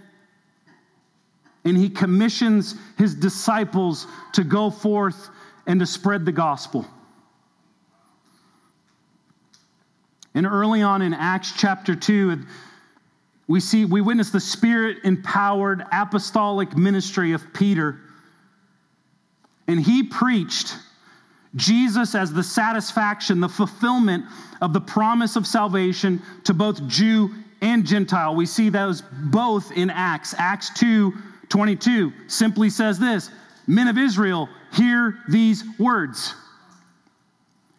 and 1.64 1.78
he 1.78 1.88
commissions 1.88 2.74
his 2.98 3.14
disciples 3.14 4.06
to 4.34 4.44
go 4.44 4.68
forth 4.68 5.30
and 5.66 5.80
to 5.80 5.86
spread 5.86 6.26
the 6.26 6.32
gospel. 6.32 6.84
And 10.34 10.46
early 10.46 10.82
on 10.82 11.00
in 11.00 11.14
Acts 11.14 11.54
chapter 11.56 11.96
2, 11.96 12.42
we 13.48 13.60
see, 13.60 13.86
we 13.86 14.02
witness 14.02 14.28
the 14.28 14.40
spirit 14.40 14.98
empowered 15.04 15.86
apostolic 15.90 16.76
ministry 16.76 17.32
of 17.32 17.54
Peter. 17.54 17.98
And 19.66 19.80
he 19.80 20.02
preached 20.02 20.76
Jesus 21.54 22.14
as 22.14 22.32
the 22.32 22.42
satisfaction, 22.42 23.40
the 23.40 23.48
fulfillment 23.48 24.24
of 24.60 24.72
the 24.72 24.80
promise 24.80 25.36
of 25.36 25.46
salvation 25.46 26.20
to 26.44 26.52
both 26.52 26.86
Jew 26.88 27.34
and 27.62 27.86
Gentile. 27.86 28.34
We 28.34 28.46
see 28.46 28.68
those 28.68 29.02
both 29.02 29.72
in 29.72 29.90
Acts. 29.90 30.34
Acts 30.38 30.70
2 30.78 31.14
22 31.48 32.12
simply 32.26 32.68
says 32.68 32.98
this 32.98 33.30
Men 33.66 33.88
of 33.88 33.98
Israel, 33.98 34.48
hear 34.72 35.18
these 35.28 35.64
words. 35.78 36.34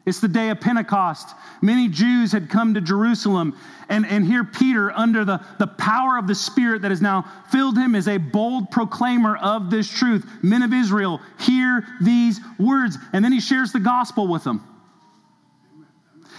It's 0.07 0.21
the 0.21 0.29
day 0.29 0.51
of 0.51 0.61
Pentecost. 0.61 1.35
Many 1.61 1.89
Jews 1.89 2.31
had 2.31 2.49
come 2.49 2.75
to 2.75 2.81
Jerusalem. 2.81 3.57
And, 3.89 4.05
and 4.05 4.25
here, 4.25 4.45
Peter, 4.45 4.89
under 4.89 5.25
the, 5.25 5.45
the 5.59 5.67
power 5.67 6.17
of 6.17 6.27
the 6.27 6.33
Spirit 6.33 6.83
that 6.83 6.91
has 6.91 7.01
now 7.01 7.25
filled 7.51 7.77
him, 7.77 7.93
is 7.93 8.07
a 8.07 8.15
bold 8.15 8.71
proclaimer 8.71 9.35
of 9.35 9.69
this 9.69 9.91
truth. 9.91 10.25
Men 10.41 10.61
of 10.61 10.71
Israel, 10.71 11.19
hear 11.41 11.85
these 12.01 12.39
words. 12.57 12.97
And 13.11 13.23
then 13.23 13.33
he 13.33 13.41
shares 13.41 13.73
the 13.73 13.81
gospel 13.81 14.29
with 14.29 14.45
them. 14.45 14.63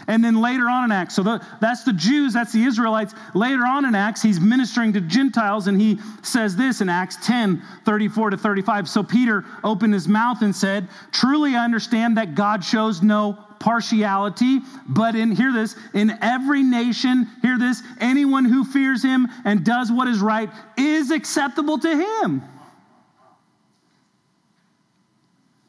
And 0.07 0.25
then 0.25 0.41
later 0.41 0.71
on 0.71 0.85
in 0.85 0.93
Acts, 0.93 1.17
so 1.17 1.23
the, 1.23 1.47
that's 1.61 1.85
the 1.85 1.93
Jews, 1.93 2.33
that's 2.33 2.53
the 2.53 2.65
Israelites. 2.65 3.15
Later 3.35 3.67
on 3.67 3.85
in 3.85 3.95
Acts, 3.95 4.23
he's 4.23 4.41
ministering 4.41 4.95
to 4.95 5.03
Gentiles, 5.03 5.67
and 5.67 5.79
he 5.79 5.99
says 6.23 6.57
this 6.57 6.81
in 6.81 6.89
Acts 6.89 7.19
10 7.27 7.63
34 7.85 8.31
to 8.31 8.39
35. 8.39 8.89
So 8.89 9.03
Peter 9.03 9.45
opened 9.63 9.93
his 9.93 10.09
mouth 10.09 10.41
and 10.41 10.57
said, 10.57 10.89
Truly 11.13 11.55
I 11.55 11.65
understand 11.65 12.17
that 12.17 12.35
God 12.35 12.65
shows 12.65 13.03
no 13.03 13.45
partiality, 13.61 14.61
but 14.89 15.15
in, 15.15 15.33
hear 15.33 15.53
this, 15.53 15.77
in 15.95 16.17
every 16.23 16.63
nation, 16.63 17.29
hear 17.43 17.59
this, 17.59 17.83
anyone 18.01 18.45
who 18.45 18.65
fears 18.65 19.03
him 19.03 19.29
and 19.45 19.65
does 19.65 19.91
what 19.91 20.09
is 20.09 20.21
right 20.21 20.51
is 20.77 21.11
acceptable 21.11 21.79
to 21.79 21.89
him. 22.23 22.43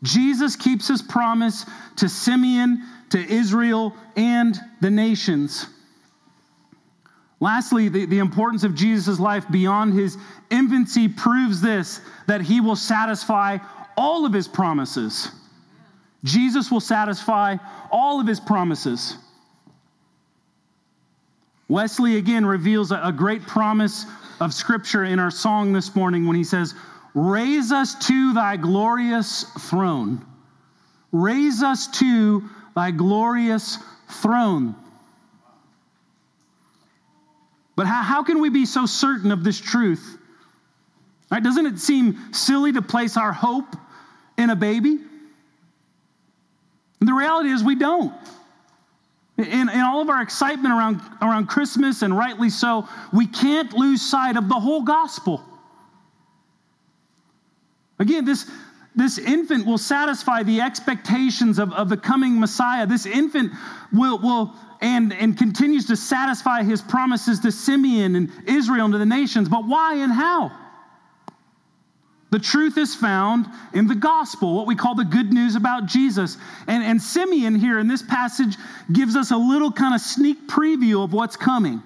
Jesus 0.03 0.55
keeps 0.55 0.87
his 0.87 1.01
promise 1.01 1.65
to 1.97 2.07
Simeon, 2.07 2.83
to 3.09 3.19
Israel, 3.19 3.93
and 4.15 4.57
the 4.81 4.89
nations. 4.89 5.67
Lastly, 7.41 7.89
the, 7.89 8.05
the 8.05 8.19
importance 8.19 8.63
of 8.63 8.75
Jesus' 8.75 9.19
life 9.19 9.45
beyond 9.49 9.93
his 9.93 10.17
infancy 10.49 11.07
proves 11.07 11.61
this 11.61 12.01
that 12.27 12.41
he 12.41 12.59
will 12.59 12.75
satisfy 12.75 13.57
all 13.97 14.25
of 14.25 14.33
his 14.33 14.47
promises. 14.47 15.31
Jesus 16.23 16.69
will 16.69 16.81
satisfy 16.81 17.57
all 17.91 18.19
of 18.19 18.27
his 18.27 18.39
promises. 18.39 19.15
Wesley 21.67 22.17
again 22.17 22.45
reveals 22.45 22.91
a, 22.91 23.13
great 23.15 23.43
promise 23.43 24.05
of 24.41 24.53
Scripture 24.53 25.03
in 25.03 25.19
our 25.19 25.31
song 25.31 25.71
this 25.71 25.95
morning 25.95 26.25
when 26.25 26.35
he 26.35 26.43
says, 26.43 26.73
Raise 27.13 27.71
us 27.71 28.07
to 28.07 28.33
thy 28.33 28.57
glorious 28.57 29.43
throne. 29.69 30.25
Raise 31.11 31.63
us 31.63 31.87
to 31.99 32.43
thy 32.75 32.91
glorious 32.91 33.77
throne. 34.09 34.75
But 37.75 37.87
how, 37.87 38.01
how 38.01 38.23
can 38.23 38.41
we 38.41 38.49
be 38.49 38.65
so 38.65 38.85
certain 38.85 39.31
of 39.31 39.43
this 39.43 39.59
truth? 39.59 40.17
Right? 41.31 41.41
Doesn't 41.41 41.65
it 41.65 41.79
seem 41.79 42.33
silly 42.33 42.73
to 42.73 42.81
place 42.81 43.15
our 43.15 43.31
hope 43.31 43.75
in 44.37 44.49
a 44.49 44.55
baby? 44.55 44.99
And 46.99 47.07
the 47.07 47.13
reality 47.13 47.49
is, 47.49 47.63
we 47.63 47.75
don't. 47.75 48.13
In, 49.37 49.69
in 49.69 49.79
all 49.79 50.01
of 50.01 50.09
our 50.09 50.21
excitement 50.21 50.73
around, 50.73 51.01
around 51.21 51.47
Christmas, 51.47 52.01
and 52.01 52.17
rightly 52.17 52.49
so, 52.49 52.87
we 53.13 53.25
can't 53.25 53.71
lose 53.73 54.01
sight 54.01 54.35
of 54.35 54.49
the 54.49 54.55
whole 54.55 54.81
gospel. 54.81 55.41
Again, 57.99 58.25
this, 58.25 58.49
this 58.95 59.17
infant 59.17 59.65
will 59.65 59.77
satisfy 59.77 60.43
the 60.43 60.59
expectations 60.59 61.57
of, 61.57 61.71
of 61.73 61.87
the 61.87 61.97
coming 61.97 62.39
Messiah. 62.39 62.85
This 62.85 63.05
infant 63.05 63.53
will, 63.93 64.19
will 64.19 64.53
and, 64.81 65.13
and 65.13 65.37
continues 65.37 65.85
to 65.87 65.95
satisfy 65.95 66.63
his 66.63 66.81
promises 66.81 67.39
to 67.41 67.51
Simeon 67.51 68.15
and 68.15 68.31
Israel 68.45 68.85
and 68.85 68.93
to 68.93 68.97
the 68.97 69.05
nations. 69.05 69.47
But 69.47 69.65
why 69.65 69.95
and 69.95 70.11
how? 70.11 70.51
The 72.31 72.39
truth 72.39 72.77
is 72.77 72.95
found 72.95 73.47
in 73.73 73.87
the 73.87 73.95
gospel, 73.95 74.55
what 74.55 74.67
we 74.67 74.75
call 74.75 74.93
the 74.93 75.03
good 75.03 75.33
news 75.33 75.55
about 75.55 75.87
Jesus. 75.87 76.37
And, 76.67 76.83
and 76.83 77.01
Simeon 77.01 77.55
here 77.55 77.79
in 77.79 77.87
this 77.87 78.03
passage 78.03 78.55
gives 78.91 79.15
us 79.15 79.31
a 79.31 79.37
little 79.37 79.71
kind 79.71 79.95
of 79.95 80.01
sneak 80.01 80.47
preview 80.47 81.03
of 81.03 81.11
what's 81.11 81.35
coming. 81.35 81.81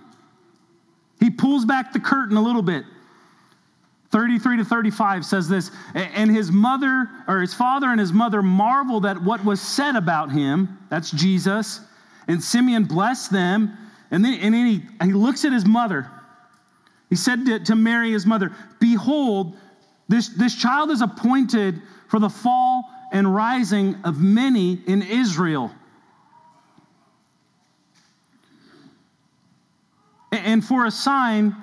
He 1.19 1.29
pulls 1.29 1.63
back 1.63 1.93
the 1.93 1.99
curtain 1.99 2.36
a 2.36 2.41
little 2.41 2.62
bit. 2.62 2.84
33 4.13 4.58
to 4.58 4.65
35 4.65 5.25
says 5.25 5.49
this 5.49 5.71
and 5.95 6.29
his 6.29 6.51
mother 6.51 7.10
or 7.27 7.41
his 7.41 7.51
father 7.51 7.88
and 7.88 7.99
his 7.99 8.13
mother 8.13 8.43
marveled 8.43 9.08
at 9.08 9.19
what 9.19 9.43
was 9.43 9.60
said 9.60 9.95
about 9.95 10.32
him 10.32 10.77
that's 10.88 11.10
jesus 11.10 11.79
and 12.27 12.39
simeon 12.39 12.84
blessed 12.84 13.32
them 13.32 13.75
and 14.12 14.23
then, 14.23 14.36
and 14.36 14.53
then 14.53 14.67
he, 14.67 14.84
he 15.03 15.13
looks 15.13 15.45
at 15.45 15.51
his 15.51 15.65
mother 15.65 16.12
he 17.10 17.15
said 17.15 17.43
to, 17.43 17.60
to 17.62 17.75
mary 17.75 18.12
his 18.12 18.23
mother 18.23 18.51
behold 18.79 19.58
this, 20.07 20.29
this 20.29 20.55
child 20.55 20.91
is 20.91 21.01
appointed 21.01 21.81
for 22.07 22.19
the 22.19 22.29
fall 22.29 22.83
and 23.11 23.33
rising 23.33 23.95
of 24.03 24.19
many 24.19 24.79
in 24.87 25.01
israel 25.01 25.71
and 30.31 30.63
for 30.63 30.85
a 30.85 30.91
sign 30.91 31.55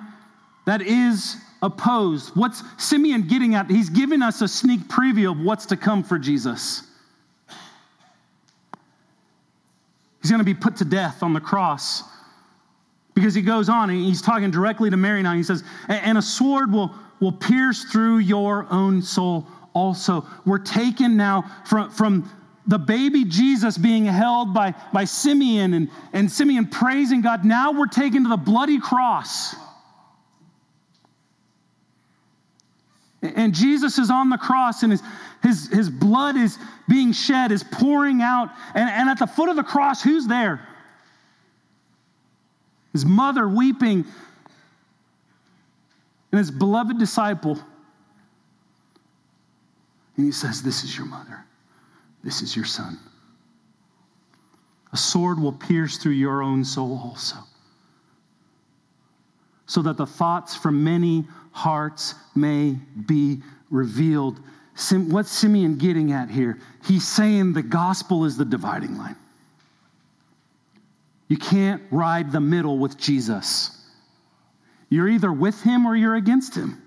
that 0.65 0.81
is 0.81 1.37
opposed. 1.61 2.35
What's 2.35 2.63
Simeon 2.77 3.27
getting 3.27 3.55
at? 3.55 3.69
He's 3.69 3.89
giving 3.89 4.21
us 4.21 4.41
a 4.41 4.47
sneak 4.47 4.81
preview 4.81 5.31
of 5.31 5.39
what's 5.39 5.65
to 5.67 5.77
come 5.77 6.03
for 6.03 6.17
Jesus. 6.17 6.83
He's 10.21 10.29
going 10.29 10.39
to 10.39 10.45
be 10.45 10.53
put 10.53 10.77
to 10.77 10.85
death 10.85 11.23
on 11.23 11.33
the 11.33 11.39
cross. 11.39 12.03
Because 13.13 13.33
he 13.33 13.41
goes 13.41 13.67
on 13.67 13.89
and 13.89 13.99
he's 13.99 14.21
talking 14.21 14.51
directly 14.51 14.89
to 14.89 14.97
Mary 14.97 15.21
now. 15.21 15.33
He 15.33 15.43
says, 15.43 15.63
And 15.89 16.17
a 16.17 16.21
sword 16.21 16.71
will, 16.71 16.95
will 17.21 17.31
pierce 17.31 17.85
through 17.85 18.17
your 18.17 18.67
own 18.69 19.01
soul 19.01 19.47
also. 19.73 20.25
We're 20.45 20.57
taken 20.57 21.15
now 21.15 21.43
from, 21.65 21.89
from 21.91 22.29
the 22.67 22.79
baby 22.79 23.23
Jesus 23.23 23.77
being 23.77 24.05
held 24.05 24.53
by, 24.53 24.73
by 24.91 25.05
Simeon 25.05 25.73
and, 25.73 25.89
and 26.11 26.29
Simeon 26.29 26.67
praising 26.67 27.21
God. 27.21 27.45
Now 27.45 27.71
we're 27.71 27.87
taken 27.87 28.23
to 28.23 28.29
the 28.29 28.37
bloody 28.37 28.79
cross. 28.79 29.55
And 33.21 33.53
Jesus 33.53 33.99
is 33.99 34.09
on 34.09 34.29
the 34.29 34.37
cross 34.37 34.83
and 34.83 34.91
his, 34.91 35.03
his, 35.43 35.67
his 35.67 35.89
blood 35.89 36.35
is 36.35 36.57
being 36.89 37.13
shed, 37.13 37.51
is 37.51 37.63
pouring 37.63 38.21
out. 38.21 38.49
And, 38.73 38.89
and 38.89 39.09
at 39.09 39.19
the 39.19 39.27
foot 39.27 39.49
of 39.49 39.55
the 39.55 39.63
cross, 39.63 40.01
who's 40.01 40.27
there? 40.27 40.67
His 42.93 43.05
mother 43.05 43.47
weeping, 43.47 44.05
and 46.31 46.39
his 46.39 46.51
beloved 46.51 46.97
disciple. 46.97 47.59
And 50.17 50.25
he 50.25 50.31
says, 50.31 50.61
This 50.61 50.83
is 50.83 50.95
your 50.97 51.05
mother, 51.05 51.45
this 52.23 52.41
is 52.41 52.55
your 52.55 52.65
son. 52.65 52.97
A 54.93 54.97
sword 54.97 55.39
will 55.39 55.53
pierce 55.53 55.97
through 55.97 56.13
your 56.13 56.41
own 56.41 56.65
soul 56.65 56.99
also, 57.03 57.37
so 59.65 59.81
that 59.81 59.97
the 59.97 60.05
thoughts 60.05 60.55
from 60.55 60.83
many 60.83 61.25
hearts 61.51 62.15
may 62.35 62.77
be 63.05 63.41
revealed. 63.69 64.39
What's 64.91 65.31
Simeon 65.31 65.77
getting 65.77 66.11
at 66.11 66.29
here? 66.29 66.59
He's 66.85 67.07
saying 67.07 67.53
the 67.53 67.61
gospel 67.61 68.25
is 68.25 68.37
the 68.37 68.45
dividing 68.45 68.97
line. 68.97 69.15
You 71.27 71.37
can't 71.37 71.81
ride 71.91 72.31
the 72.31 72.41
middle 72.41 72.77
with 72.77 72.97
Jesus. 72.97 73.80
You're 74.91 75.07
either 75.07 75.31
with 75.31 75.59
him 75.61 75.87
or 75.87 75.95
you're 75.95 76.15
against 76.15 76.53
him. 76.53 76.81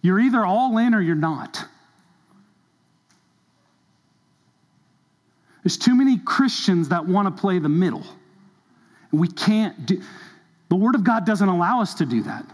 You're 0.00 0.18
either 0.18 0.44
all 0.44 0.78
in 0.78 0.94
or 0.94 1.00
you're 1.00 1.14
not. 1.14 1.62
There's 5.62 5.76
too 5.76 5.94
many 5.94 6.16
Christians 6.18 6.88
that 6.88 7.04
want 7.06 7.28
to 7.28 7.40
play 7.40 7.58
the 7.58 7.68
middle. 7.68 8.04
We 9.12 9.28
can't 9.28 9.84
do 9.84 10.02
the 10.70 10.76
word 10.76 10.94
of 10.94 11.04
God 11.04 11.26
doesn't 11.26 11.48
allow 11.48 11.80
us 11.80 11.94
to 11.94 12.06
do 12.06 12.22
that. 12.22 12.44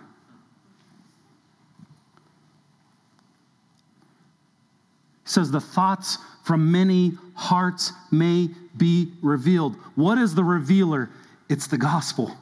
says 5.25 5.51
the 5.51 5.61
thoughts 5.61 6.18
from 6.44 6.70
many 6.70 7.12
hearts 7.35 7.92
may 8.11 8.51
be 8.77 9.12
revealed. 9.22 9.77
What 9.94 10.18
is 10.18 10.35
the 10.35 10.44
revealer? 10.44 11.09
It's 11.48 11.66
the 11.66 11.79
gospel. 11.79 12.37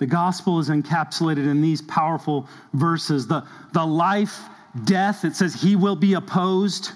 The 0.00 0.06
gospel 0.06 0.58
is 0.58 0.70
encapsulated 0.70 1.46
in 1.46 1.60
these 1.60 1.82
powerful 1.82 2.48
verses. 2.72 3.26
The, 3.26 3.46
the 3.74 3.84
life, 3.84 4.40
death, 4.84 5.26
it 5.26 5.36
says 5.36 5.54
he 5.54 5.76
will 5.76 5.94
be 5.94 6.14
opposed, 6.14 6.92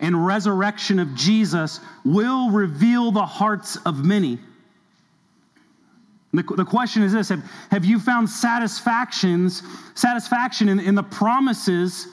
and 0.00 0.26
resurrection 0.26 0.98
of 0.98 1.14
Jesus 1.14 1.80
will 2.04 2.50
reveal 2.50 3.10
the 3.10 3.24
hearts 3.24 3.76
of 3.86 4.04
many. 4.04 4.38
The, 6.34 6.42
the 6.42 6.64
question 6.64 7.02
is 7.02 7.14
this 7.14 7.30
have, 7.30 7.42
have 7.70 7.86
you 7.86 7.98
found 7.98 8.28
satisfactions, 8.28 9.62
satisfaction 9.94 10.68
in, 10.68 10.78
in 10.78 10.94
the 10.94 11.02
promises 11.02 12.06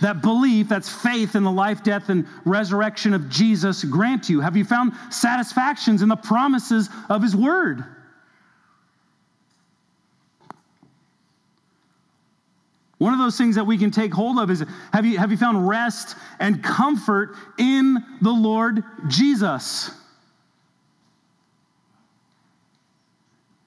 that 0.00 0.22
belief, 0.22 0.70
that's 0.70 0.90
faith 0.90 1.36
in 1.36 1.44
the 1.44 1.50
life, 1.50 1.82
death, 1.84 2.08
and 2.08 2.26
resurrection 2.46 3.12
of 3.12 3.28
Jesus 3.28 3.84
grant 3.84 4.30
you? 4.30 4.40
Have 4.40 4.56
you 4.56 4.64
found 4.64 4.94
satisfactions 5.10 6.00
in 6.00 6.08
the 6.08 6.16
promises 6.16 6.88
of 7.10 7.22
His 7.22 7.36
Word? 7.36 7.84
One 12.98 13.12
of 13.12 13.18
those 13.18 13.36
things 13.36 13.56
that 13.56 13.64
we 13.64 13.76
can 13.76 13.90
take 13.90 14.12
hold 14.12 14.38
of 14.38 14.50
is 14.50 14.64
have 14.92 15.04
you, 15.04 15.18
have 15.18 15.30
you 15.30 15.36
found 15.36 15.68
rest 15.68 16.16
and 16.38 16.62
comfort 16.62 17.36
in 17.58 18.02
the 18.22 18.30
Lord 18.30 18.82
Jesus? 19.08 19.90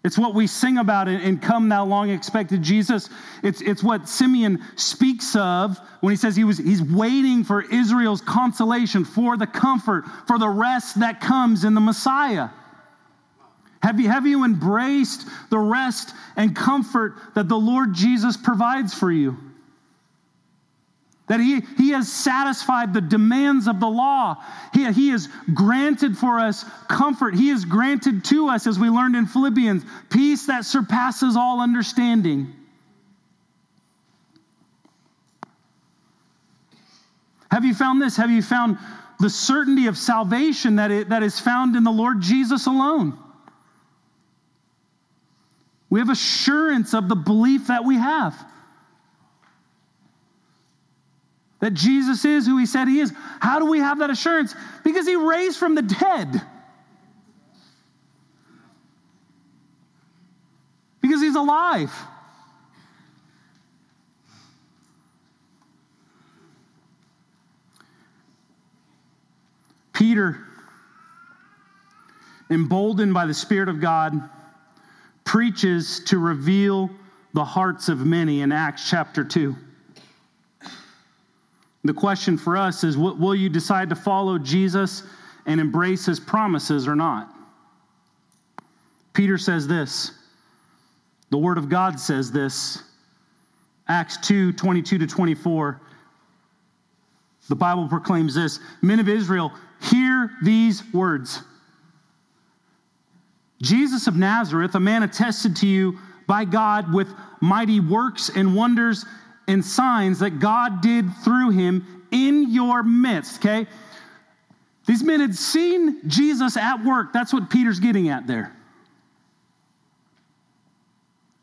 It's 0.03 0.17
what 0.17 0.33
we 0.33 0.47
sing 0.47 0.77
about 0.77 1.07
in 1.07 1.37
Come 1.39 1.69
Thou 1.69 1.85
Long 1.85 2.09
Expected 2.09 2.63
Jesus. 2.63 3.09
It's, 3.43 3.61
it's 3.61 3.83
what 3.83 4.07
Simeon 4.07 4.63
speaks 4.75 5.35
of 5.35 5.77
when 5.99 6.11
he 6.11 6.17
says 6.17 6.35
he 6.35 6.45
was, 6.45 6.57
he's 6.57 6.81
waiting 6.81 7.43
for 7.43 7.61
Israel's 7.61 8.21
consolation, 8.21 9.03
for 9.03 9.35
the 9.35 9.45
comfort, 9.45 10.05
for 10.25 10.39
the 10.39 10.49
rest 10.49 11.01
that 11.01 11.19
comes 11.19 11.65
in 11.65 11.73
the 11.73 11.81
Messiah. 11.81 12.49
Have 13.81 13.99
you, 13.99 14.09
have 14.09 14.27
you 14.27 14.43
embraced 14.43 15.25
the 15.49 15.57
rest 15.57 16.13
and 16.35 16.55
comfort 16.55 17.15
that 17.35 17.47
the 17.47 17.57
Lord 17.57 17.93
Jesus 17.93 18.35
provides 18.35 18.93
for 18.93 19.11
you? 19.11 19.37
that 21.29 21.39
he, 21.39 21.61
he 21.77 21.91
has 21.91 22.11
satisfied 22.11 22.91
the 22.91 23.01
demands 23.01 23.67
of 23.67 23.79
the 23.79 23.87
law. 23.87 24.43
He, 24.73 24.91
he 24.91 25.09
has 25.09 25.29
granted 25.53 26.17
for 26.17 26.39
us 26.39 26.65
comfort. 26.87 27.35
He 27.35 27.49
has 27.49 27.65
granted 27.65 28.25
to 28.25 28.49
us, 28.49 28.65
as 28.65 28.79
we 28.79 28.89
learned 28.89 29.15
in 29.15 29.27
Philippians, 29.27 29.83
peace 30.09 30.47
that 30.47 30.65
surpasses 30.65 31.37
all 31.37 31.61
understanding. 31.61 32.51
Have 37.51 37.63
you 37.63 37.75
found 37.75 38.01
this? 38.01 38.17
Have 38.17 38.31
you 38.31 38.41
found 38.41 38.79
the 39.19 39.29
certainty 39.29 39.85
of 39.85 39.97
salvation 39.97 40.77
that, 40.77 40.89
it, 40.89 41.09
that 41.09 41.21
is 41.21 41.39
found 41.39 41.75
in 41.75 41.83
the 41.83 41.91
Lord 41.91 42.21
Jesus 42.21 42.65
alone? 42.65 43.15
We 45.89 45.99
have 45.99 46.09
assurance 46.09 46.93
of 46.93 47.09
the 47.09 47.15
belief 47.15 47.67
that 47.67 47.83
we 47.83 47.95
have. 47.95 48.35
That 51.59 51.73
Jesus 51.73 52.23
is 52.25 52.45
who 52.45 52.57
he 52.57 52.65
said 52.65 52.87
he 52.87 52.99
is. 52.99 53.11
How 53.39 53.59
do 53.59 53.65
we 53.65 53.79
have 53.79 53.99
that 53.99 54.09
assurance? 54.09 54.55
Because 54.83 55.07
he 55.07 55.15
raised 55.15 55.57
from 55.57 55.75
the 55.75 55.81
dead. 55.81 56.41
Because 61.01 61.21
he's 61.21 61.35
alive. 61.35 61.91
Peter, 69.91 70.37
emboldened 72.49 73.13
by 73.13 73.25
the 73.25 73.33
Spirit 73.33 73.67
of 73.67 73.81
God, 73.81 74.13
preaches 75.29 75.99
to 75.99 76.17
reveal 76.17 76.89
the 77.35 77.45
hearts 77.45 77.87
of 77.87 78.03
many 78.03 78.41
in 78.41 78.51
Acts 78.51 78.89
chapter 78.89 79.23
2. 79.23 79.55
The 81.83 81.93
question 81.93 82.35
for 82.35 82.57
us 82.57 82.83
is 82.83 82.97
will 82.97 83.35
you 83.35 83.47
decide 83.47 83.89
to 83.89 83.95
follow 83.95 84.39
Jesus 84.39 85.03
and 85.45 85.61
embrace 85.61 86.07
his 86.07 86.19
promises 86.19 86.87
or 86.87 86.95
not? 86.95 87.31
Peter 89.13 89.37
says 89.37 89.67
this. 89.67 90.13
The 91.29 91.37
word 91.37 91.59
of 91.59 91.69
God 91.69 91.99
says 91.99 92.31
this. 92.31 92.81
Acts 93.87 94.17
2 94.27 94.53
22 94.53 94.97
to 94.97 95.05
24. 95.05 95.79
The 97.49 97.55
Bible 97.55 97.87
proclaims 97.87 98.33
this 98.33 98.59
Men 98.81 98.99
of 98.99 99.07
Israel, 99.07 99.51
hear 99.79 100.31
these 100.41 100.81
words 100.91 101.43
Jesus 103.61 104.07
of 104.07 104.15
Nazareth, 104.15 104.75
a 104.75 104.79
man 104.79 105.03
attested 105.03 105.55
to 105.57 105.67
you 105.67 105.99
by 106.27 106.45
God 106.45 106.93
with 106.93 107.07
mighty 107.41 107.79
works 107.79 108.29
and 108.33 108.55
wonders 108.55 109.05
and 109.47 109.63
signs 109.65 110.19
that 110.19 110.39
God 110.39 110.81
did 110.81 111.05
through 111.23 111.49
him 111.49 112.05
in 112.11 112.51
your 112.51 112.83
midst, 112.83 113.39
okay? 113.39 113.67
These 114.85 115.03
men 115.03 115.19
had 115.19 115.35
seen 115.35 116.07
Jesus 116.07 116.57
at 116.57 116.83
work. 116.83 117.13
That's 117.13 117.33
what 117.33 117.49
Peter's 117.49 117.79
getting 117.79 118.09
at 118.09 118.27
there. 118.27 118.55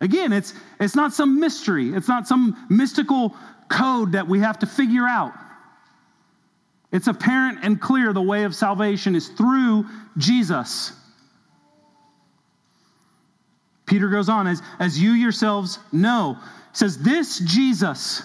Again, 0.00 0.32
it's, 0.32 0.54
it's 0.78 0.94
not 0.94 1.12
some 1.12 1.40
mystery, 1.40 1.92
it's 1.94 2.08
not 2.08 2.28
some 2.28 2.66
mystical 2.68 3.34
code 3.68 4.12
that 4.12 4.28
we 4.28 4.40
have 4.40 4.58
to 4.60 4.66
figure 4.66 5.06
out. 5.06 5.32
It's 6.92 7.08
apparent 7.08 7.60
and 7.62 7.80
clear 7.80 8.12
the 8.12 8.22
way 8.22 8.44
of 8.44 8.54
salvation 8.54 9.16
is 9.16 9.28
through 9.28 9.86
Jesus. 10.16 10.92
Peter 13.86 14.08
goes 14.08 14.28
on, 14.28 14.46
as, 14.46 14.62
as 14.78 15.00
you 15.00 15.12
yourselves 15.12 15.78
know, 15.92 16.36
says, 16.72 16.98
This 16.98 17.38
Jesus, 17.38 18.22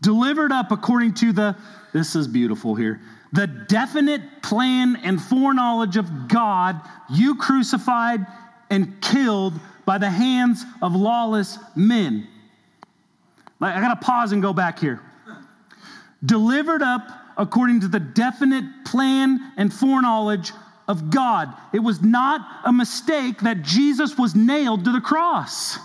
delivered 0.00 0.52
up 0.52 0.70
according 0.70 1.14
to 1.14 1.32
the, 1.32 1.56
this 1.92 2.14
is 2.14 2.28
beautiful 2.28 2.74
here, 2.74 3.00
the 3.32 3.46
definite 3.46 4.42
plan 4.42 4.96
and 5.02 5.20
foreknowledge 5.20 5.96
of 5.96 6.28
God, 6.28 6.80
you 7.10 7.36
crucified 7.36 8.26
and 8.70 9.00
killed 9.00 9.54
by 9.84 9.98
the 9.98 10.10
hands 10.10 10.64
of 10.82 10.94
lawless 10.94 11.58
men. 11.74 12.26
I 13.60 13.80
got 13.80 14.00
to 14.00 14.06
pause 14.06 14.32
and 14.32 14.40
go 14.40 14.52
back 14.52 14.78
here. 14.78 15.00
Delivered 16.24 16.82
up 16.82 17.08
according 17.36 17.80
to 17.80 17.88
the 17.88 18.00
definite 18.00 18.64
plan 18.84 19.52
and 19.56 19.72
foreknowledge 19.72 20.52
of 20.90 21.08
God. 21.08 21.54
It 21.72 21.78
was 21.78 22.02
not 22.02 22.40
a 22.64 22.72
mistake 22.72 23.38
that 23.42 23.62
Jesus 23.62 24.18
was 24.18 24.34
nailed 24.34 24.84
to 24.86 24.92
the 24.92 25.00
cross. 25.00 25.78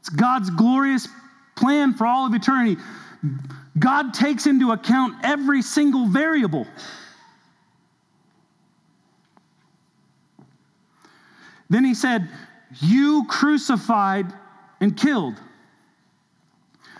It's 0.00 0.08
God's 0.08 0.48
glorious 0.48 1.06
plan 1.54 1.92
for 1.92 2.06
all 2.06 2.26
of 2.26 2.32
eternity. 2.32 2.80
God 3.78 4.14
takes 4.14 4.46
into 4.46 4.72
account 4.72 5.16
every 5.22 5.60
single 5.60 6.06
variable. 6.06 6.66
Then 11.68 11.84
he 11.84 11.92
said, 11.92 12.26
You 12.80 13.26
crucified 13.28 14.32
and 14.80 14.96
killed. 14.96 15.34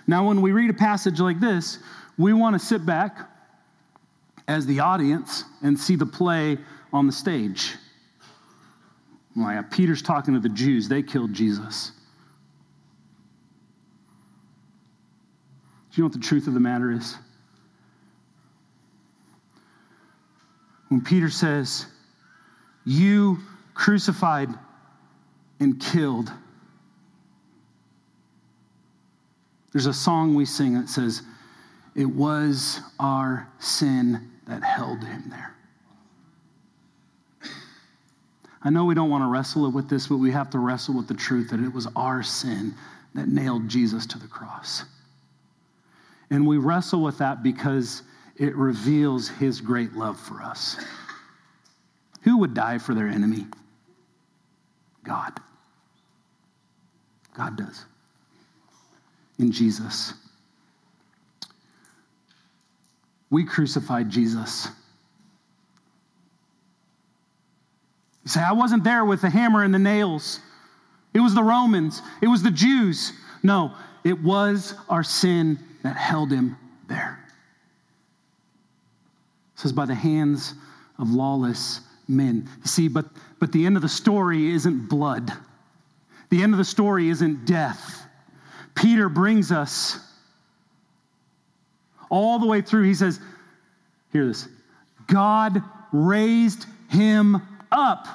Now, 0.06 0.28
when 0.28 0.42
we 0.42 0.52
read 0.52 0.68
a 0.68 0.74
passage 0.74 1.18
like 1.18 1.40
this, 1.40 1.78
we 2.18 2.34
want 2.34 2.60
to 2.60 2.64
sit 2.64 2.84
back 2.84 3.29
as 4.50 4.66
the 4.66 4.80
audience 4.80 5.44
and 5.62 5.78
see 5.78 5.94
the 5.94 6.04
play 6.04 6.58
on 6.92 7.06
the 7.06 7.12
stage. 7.12 7.76
Like 9.36 9.58
uh, 9.58 9.62
Peter's 9.70 10.02
talking 10.02 10.34
to 10.34 10.40
the 10.40 10.48
Jews, 10.48 10.88
they 10.88 11.04
killed 11.04 11.32
Jesus. 11.32 11.92
Do 15.92 15.96
you 15.96 16.02
know 16.02 16.06
what 16.06 16.14
the 16.14 16.26
truth 16.26 16.48
of 16.48 16.54
the 16.54 16.60
matter 16.60 16.90
is? 16.90 17.16
When 20.88 21.00
Peter 21.00 21.30
says, 21.30 21.86
You 22.84 23.38
crucified 23.74 24.48
and 25.60 25.80
killed, 25.80 26.32
there's 29.72 29.86
a 29.86 29.94
song 29.94 30.34
we 30.34 30.44
sing 30.44 30.74
that 30.74 30.88
says, 30.88 31.22
It 31.94 32.06
was 32.06 32.80
our 32.98 33.48
sin 33.60 34.29
that 34.50 34.62
held 34.62 35.02
him 35.02 35.24
there. 35.30 35.54
I 38.62 38.68
know 38.68 38.84
we 38.84 38.94
don't 38.94 39.08
want 39.08 39.22
to 39.22 39.28
wrestle 39.28 39.70
with 39.70 39.88
this, 39.88 40.08
but 40.08 40.18
we 40.18 40.30
have 40.32 40.50
to 40.50 40.58
wrestle 40.58 40.94
with 40.94 41.08
the 41.08 41.14
truth 41.14 41.48
that 41.50 41.60
it 41.60 41.72
was 41.72 41.88
our 41.96 42.22
sin 42.22 42.74
that 43.14 43.28
nailed 43.28 43.68
Jesus 43.68 44.04
to 44.06 44.18
the 44.18 44.26
cross. 44.26 44.84
And 46.30 46.46
we 46.46 46.58
wrestle 46.58 47.02
with 47.02 47.16
that 47.18 47.42
because 47.42 48.02
it 48.36 48.54
reveals 48.54 49.28
his 49.28 49.60
great 49.60 49.94
love 49.94 50.20
for 50.20 50.42
us. 50.42 50.76
Who 52.22 52.38
would 52.38 52.52
die 52.52 52.78
for 52.78 52.94
their 52.94 53.08
enemy? 53.08 53.46
God. 55.04 55.40
God 57.34 57.56
does. 57.56 57.86
In 59.38 59.50
Jesus. 59.50 60.12
We 63.30 63.44
crucified 63.44 64.10
Jesus. 64.10 64.68
You 68.24 68.30
say, 68.30 68.40
I 68.40 68.52
wasn't 68.52 68.84
there 68.84 69.04
with 69.04 69.22
the 69.22 69.30
hammer 69.30 69.62
and 69.62 69.72
the 69.72 69.78
nails. 69.78 70.40
It 71.14 71.20
was 71.20 71.34
the 71.34 71.42
Romans, 71.42 72.02
it 72.20 72.28
was 72.28 72.42
the 72.42 72.50
Jews. 72.50 73.12
No, 73.42 73.72
it 74.04 74.20
was 74.20 74.74
our 74.88 75.02
sin 75.02 75.58
that 75.82 75.96
held 75.96 76.30
him 76.30 76.56
there. 76.88 77.18
It 79.54 79.60
says, 79.60 79.72
by 79.72 79.86
the 79.86 79.94
hands 79.94 80.54
of 80.98 81.10
lawless 81.10 81.80
men. 82.06 82.48
You 82.62 82.66
see, 82.66 82.88
but, 82.88 83.06
but 83.38 83.52
the 83.52 83.64
end 83.64 83.76
of 83.76 83.82
the 83.82 83.88
story 83.88 84.50
isn't 84.50 84.88
blood, 84.88 85.32
the 86.28 86.42
end 86.42 86.52
of 86.52 86.58
the 86.58 86.64
story 86.64 87.08
isn't 87.08 87.46
death. 87.46 88.06
Peter 88.74 89.08
brings 89.08 89.50
us 89.50 89.98
all 92.11 92.38
the 92.38 92.46
way 92.46 92.61
through. 92.61 92.83
He 92.83 92.94
says, 92.94 93.21
Hear 94.13 94.27
this 94.27 94.48
God 95.06 95.63
raised 95.92 96.67
him 96.90 97.40
up, 97.73 98.06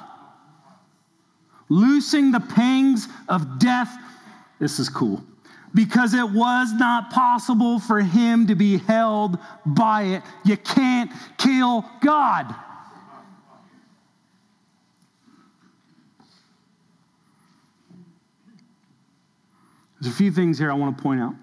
loosing 1.68 2.30
the 2.30 2.40
pangs 2.40 3.08
of 3.28 3.58
death. 3.58 3.92
This 4.60 4.78
is 4.78 4.88
cool 4.88 5.24
because 5.74 6.14
it 6.14 6.30
was 6.30 6.72
not 6.72 7.10
possible 7.10 7.78
for 7.78 8.00
him 8.00 8.46
to 8.46 8.54
be 8.54 8.78
held 8.78 9.38
by 9.66 10.02
it. 10.02 10.22
You 10.44 10.56
can't 10.56 11.10
kill 11.36 11.84
God. 12.00 12.54
There's 20.00 20.12
a 20.12 20.16
few 20.16 20.30
things 20.30 20.58
here 20.58 20.70
I 20.70 20.74
want 20.74 20.96
to 20.96 21.02
point 21.02 21.20
out. 21.20 21.34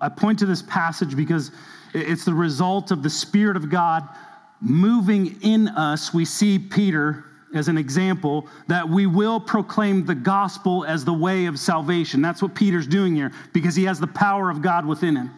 I, 0.00 0.08
point 0.08 0.38
to 0.40 0.46
this 0.46 0.62
passage 0.62 1.16
because 1.16 1.50
it's 1.92 2.24
the 2.24 2.34
result 2.34 2.90
of 2.90 3.02
the 3.02 3.10
Spirit 3.10 3.56
of 3.56 3.70
God 3.70 4.08
moving 4.60 5.40
in 5.42 5.68
us. 5.68 6.12
We 6.12 6.24
see 6.24 6.58
Peter 6.58 7.24
as 7.54 7.68
an 7.68 7.78
example 7.78 8.48
that 8.66 8.88
we 8.88 9.06
will 9.06 9.38
proclaim 9.38 10.04
the 10.04 10.14
gospel 10.14 10.84
as 10.84 11.04
the 11.04 11.12
way 11.12 11.46
of 11.46 11.58
salvation. 11.58 12.20
That's 12.20 12.42
what 12.42 12.54
Peter's 12.54 12.86
doing 12.86 13.14
here 13.14 13.32
because 13.52 13.76
he 13.76 13.84
has 13.84 14.00
the 14.00 14.08
power 14.08 14.50
of 14.50 14.60
God 14.60 14.84
within 14.84 15.16
him. 15.16 15.30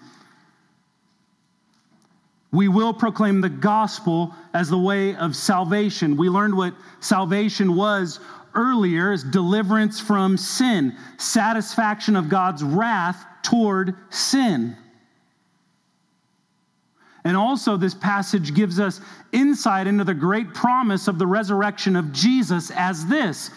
We 2.53 2.68
will 2.68 2.95
proclaim 2.95 3.43
the 3.43 3.51
gospel 3.51 4.34
as 4.55 4.70
the 4.70 4.78
way 4.78 5.14
of 5.16 5.37
salvation. 5.37 6.16
We 6.16 6.30
learned 6.30 6.57
what 6.57 6.72
salvation 7.01 7.74
was 7.74 8.18
earlier 8.55 9.12
as 9.12 9.22
deliverance 9.22 10.01
from 10.01 10.39
sin, 10.39 10.97
satisfaction 11.18 12.16
of 12.16 12.30
God's 12.30 12.64
wrath 12.64 13.26
toward 13.47 13.94
sin. 14.11 14.76
And 17.24 17.36
also, 17.36 17.76
this 17.76 17.94
passage 17.94 18.55
gives 18.55 18.78
us 18.78 19.01
insight 19.32 19.86
into 19.86 20.05
the 20.05 20.14
great 20.14 20.55
promise 20.55 21.09
of 21.09 21.18
the 21.18 21.26
resurrection 21.26 21.97
of 21.97 22.12
Jesus 22.12 22.70
as 22.70 23.07
this 23.07 23.51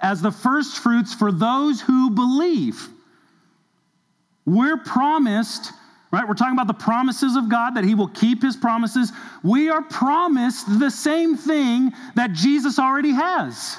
as 0.00 0.20
the 0.20 0.30
first 0.30 0.78
fruits 0.78 1.14
for 1.14 1.32
those 1.32 1.80
who 1.80 2.10
believe. 2.10 2.88
We're 4.44 4.76
promised, 4.76 5.72
right? 6.12 6.28
We're 6.28 6.34
talking 6.34 6.52
about 6.52 6.66
the 6.66 6.74
promises 6.84 7.34
of 7.34 7.48
God, 7.48 7.74
that 7.76 7.84
He 7.84 7.94
will 7.94 8.08
keep 8.08 8.42
His 8.42 8.56
promises. 8.56 9.10
We 9.42 9.70
are 9.70 9.82
promised 9.82 10.78
the 10.78 10.90
same 10.90 11.36
thing 11.36 11.92
that 12.14 12.32
Jesus 12.32 12.78
already 12.78 13.12
has 13.12 13.78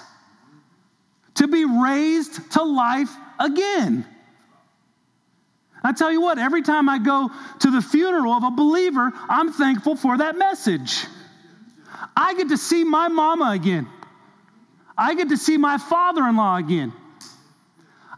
to 1.36 1.48
be 1.48 1.66
raised 1.66 2.52
to 2.54 2.64
life 2.64 3.16
again. 3.40 4.06
I 5.88 5.94
tell 5.94 6.12
you 6.12 6.20
what, 6.20 6.38
every 6.38 6.64
time 6.64 6.90
I 6.90 6.98
go 6.98 7.32
to 7.60 7.72
the 7.72 7.82
funeral 7.82 8.34
of 8.34 8.44
a 8.44 8.52
believer, 8.52 9.14
I'm 9.30 9.54
thankful 9.54 9.96
for 9.96 10.18
that 10.18 10.38
message. 10.38 11.06
I 12.14 12.34
get 12.36 12.50
to 12.50 12.58
see 12.58 12.84
my 12.84 13.08
mama 13.08 13.52
again. 13.52 13.88
I 14.98 15.16
get 15.16 15.30
to 15.30 15.38
see 15.38 15.56
my 15.56 15.78
father 15.78 16.28
in 16.28 16.36
law 16.36 16.58
again. 16.58 16.92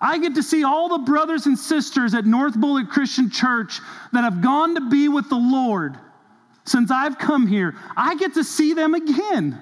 I 0.01 0.17
get 0.17 0.33
to 0.33 0.41
see 0.41 0.63
all 0.63 0.97
the 0.97 1.03
brothers 1.03 1.45
and 1.45 1.59
sisters 1.59 2.15
at 2.15 2.25
North 2.25 2.59
Bullitt 2.59 2.89
Christian 2.89 3.29
Church 3.29 3.81
that 4.13 4.23
have 4.23 4.41
gone 4.41 4.73
to 4.73 4.89
be 4.89 5.07
with 5.07 5.29
the 5.29 5.35
Lord 5.35 5.95
since 6.65 6.89
I've 6.89 7.19
come 7.19 7.45
here. 7.45 7.75
I 7.95 8.15
get 8.15 8.33
to 8.33 8.43
see 8.43 8.73
them 8.73 8.95
again. 8.95 9.61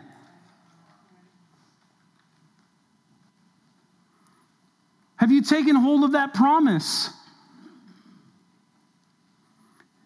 Have 5.18 5.30
you 5.30 5.41
taken 5.41 5.76
hold 5.76 6.05
of 6.05 6.14
that 6.14 6.34
promise? 6.34 7.10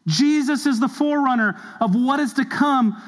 Jesus 0.08 0.66
is 0.66 0.80
the 0.80 0.88
forerunner 0.88 1.60
of 1.80 1.96
what 1.96 2.20
is 2.20 2.34
to 2.34 2.46
come. 2.46 3.02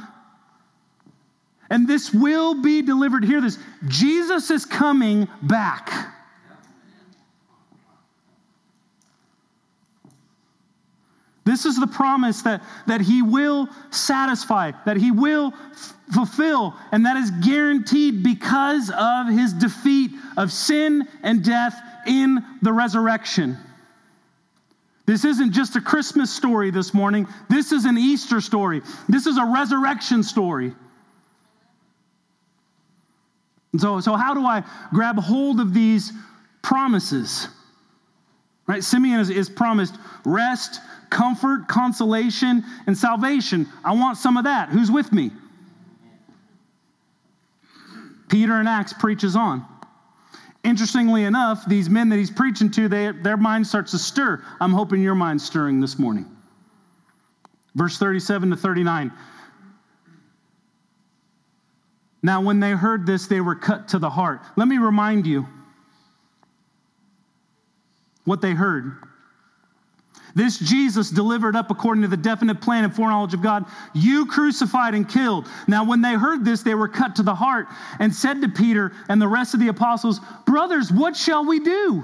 And 1.70 1.88
this 1.88 2.14
will 2.14 2.62
be 2.62 2.82
delivered. 2.82 3.24
Hear 3.24 3.42
this 3.42 3.58
Jesus 3.88 4.52
is 4.52 4.66
coming 4.66 5.28
back. 5.42 6.14
This 11.46 11.66
is 11.66 11.78
the 11.78 11.88
promise 11.88 12.42
that, 12.44 12.64
that 12.88 13.02
he 13.02 13.22
will 13.22 13.68
satisfy, 13.92 14.72
that 14.86 14.96
he 14.96 15.12
will 15.12 15.54
f- 15.72 15.94
fulfill, 16.14 16.74
and 16.92 17.06
that 17.06 17.18
is 17.18 17.32
guaranteed 17.32 18.24
because 18.24 18.90
of 18.90 19.28
his 19.28 19.52
defeat 19.52 20.12
of 20.38 20.54
sin 20.54 21.06
and 21.22 21.44
death 21.44 21.78
in 22.08 22.44
the 22.62 22.72
resurrection. 22.72 23.58
This 25.06 25.26
isn't 25.26 25.52
just 25.52 25.76
a 25.76 25.82
Christmas 25.82 26.34
story 26.34 26.72
this 26.72 26.94
morning. 26.94 27.28
This 27.50 27.72
is 27.72 27.86
an 27.86 27.98
Easter 27.98 28.40
story. 28.40 28.82
This 29.10 29.28
is 29.28 29.38
a 29.38 29.46
resurrection 29.46 30.24
story. 30.24 30.74
And 33.74 33.82
so, 33.82 34.00
so 34.00 34.16
how 34.16 34.34
do 34.34 34.46
I 34.46 34.64
grab 34.92 35.18
hold 35.18 35.60
of 35.60 35.74
these 35.74 36.14
promises? 36.62 37.50
Right? 38.66 38.82
Simeon 38.82 39.20
is, 39.20 39.30
is 39.30 39.50
promised 39.50 39.96
rest, 40.24 40.80
comfort, 41.10 41.68
consolation, 41.68 42.64
and 42.88 42.98
salvation. 42.98 43.68
I 43.84 43.94
want 43.94 44.18
some 44.18 44.38
of 44.38 44.46
that. 44.46 44.70
Who's 44.70 44.90
with 44.90 45.12
me? 45.12 45.32
Peter 48.30 48.60
in 48.62 48.68
Acts 48.68 48.94
preaches 48.94 49.36
on. 49.36 49.66
Interestingly 50.64 51.26
enough, 51.26 51.66
these 51.68 51.90
men 51.90 52.10
that 52.10 52.18
he's 52.18 52.32
preaching 52.32 52.72
to, 52.72 52.88
they, 52.88 53.12
their 53.12 53.36
mind 53.36 53.68
starts 53.68 53.92
to 53.92 54.00
stir. 54.00 54.44
I'm 54.62 54.72
hoping 54.72 55.02
your 55.02 55.16
mind's 55.16 55.44
stirring 55.44 55.82
this 55.82 56.00
morning. 56.00 56.26
Verse 57.76 57.98
37 57.98 58.52
to 58.52 58.56
39. 58.56 59.12
Now, 62.22 62.42
when 62.42 62.62
they 62.62 62.72
heard 62.72 63.06
this, 63.06 63.28
they 63.28 63.42
were 63.42 63.56
cut 63.56 63.90
to 63.90 64.00
the 64.00 64.10
heart. 64.10 64.42
Let 64.56 64.70
me 64.70 64.78
remind 64.78 65.28
you 65.28 65.46
what 68.24 68.42
they 68.42 68.52
heard. 68.52 68.96
This 70.36 70.58
Jesus 70.58 71.12
delivered 71.12 71.56
up 71.56 71.70
according 71.70 72.02
to 72.02 72.08
the 72.08 72.18
definite 72.18 72.60
plan 72.60 72.84
and 72.84 72.96
foreknowledge 72.96 73.36
of 73.36 73.44
God, 73.44 73.66
you 73.94 74.26
crucified 74.26 74.96
and 74.96 75.08
killed. 75.08 75.48
Now, 75.68 75.86
when 75.86 76.02
they 76.02 76.14
heard 76.14 76.44
this, 76.44 76.64
they 76.64 76.74
were 76.74 76.88
cut 76.88 77.18
to 77.18 77.24
the 77.24 77.36
heart 77.36 77.68
and 78.00 78.14
said 78.14 78.42
to 78.42 78.50
Peter 78.50 78.94
and 79.10 79.22
the 79.22 79.28
rest 79.28 79.54
of 79.54 79.60
the 79.60 79.68
apostles, 79.68 80.20
Brothers, 80.46 80.92
what 80.92 81.16
shall 81.16 81.46
we 81.46 81.60
do? 81.60 82.04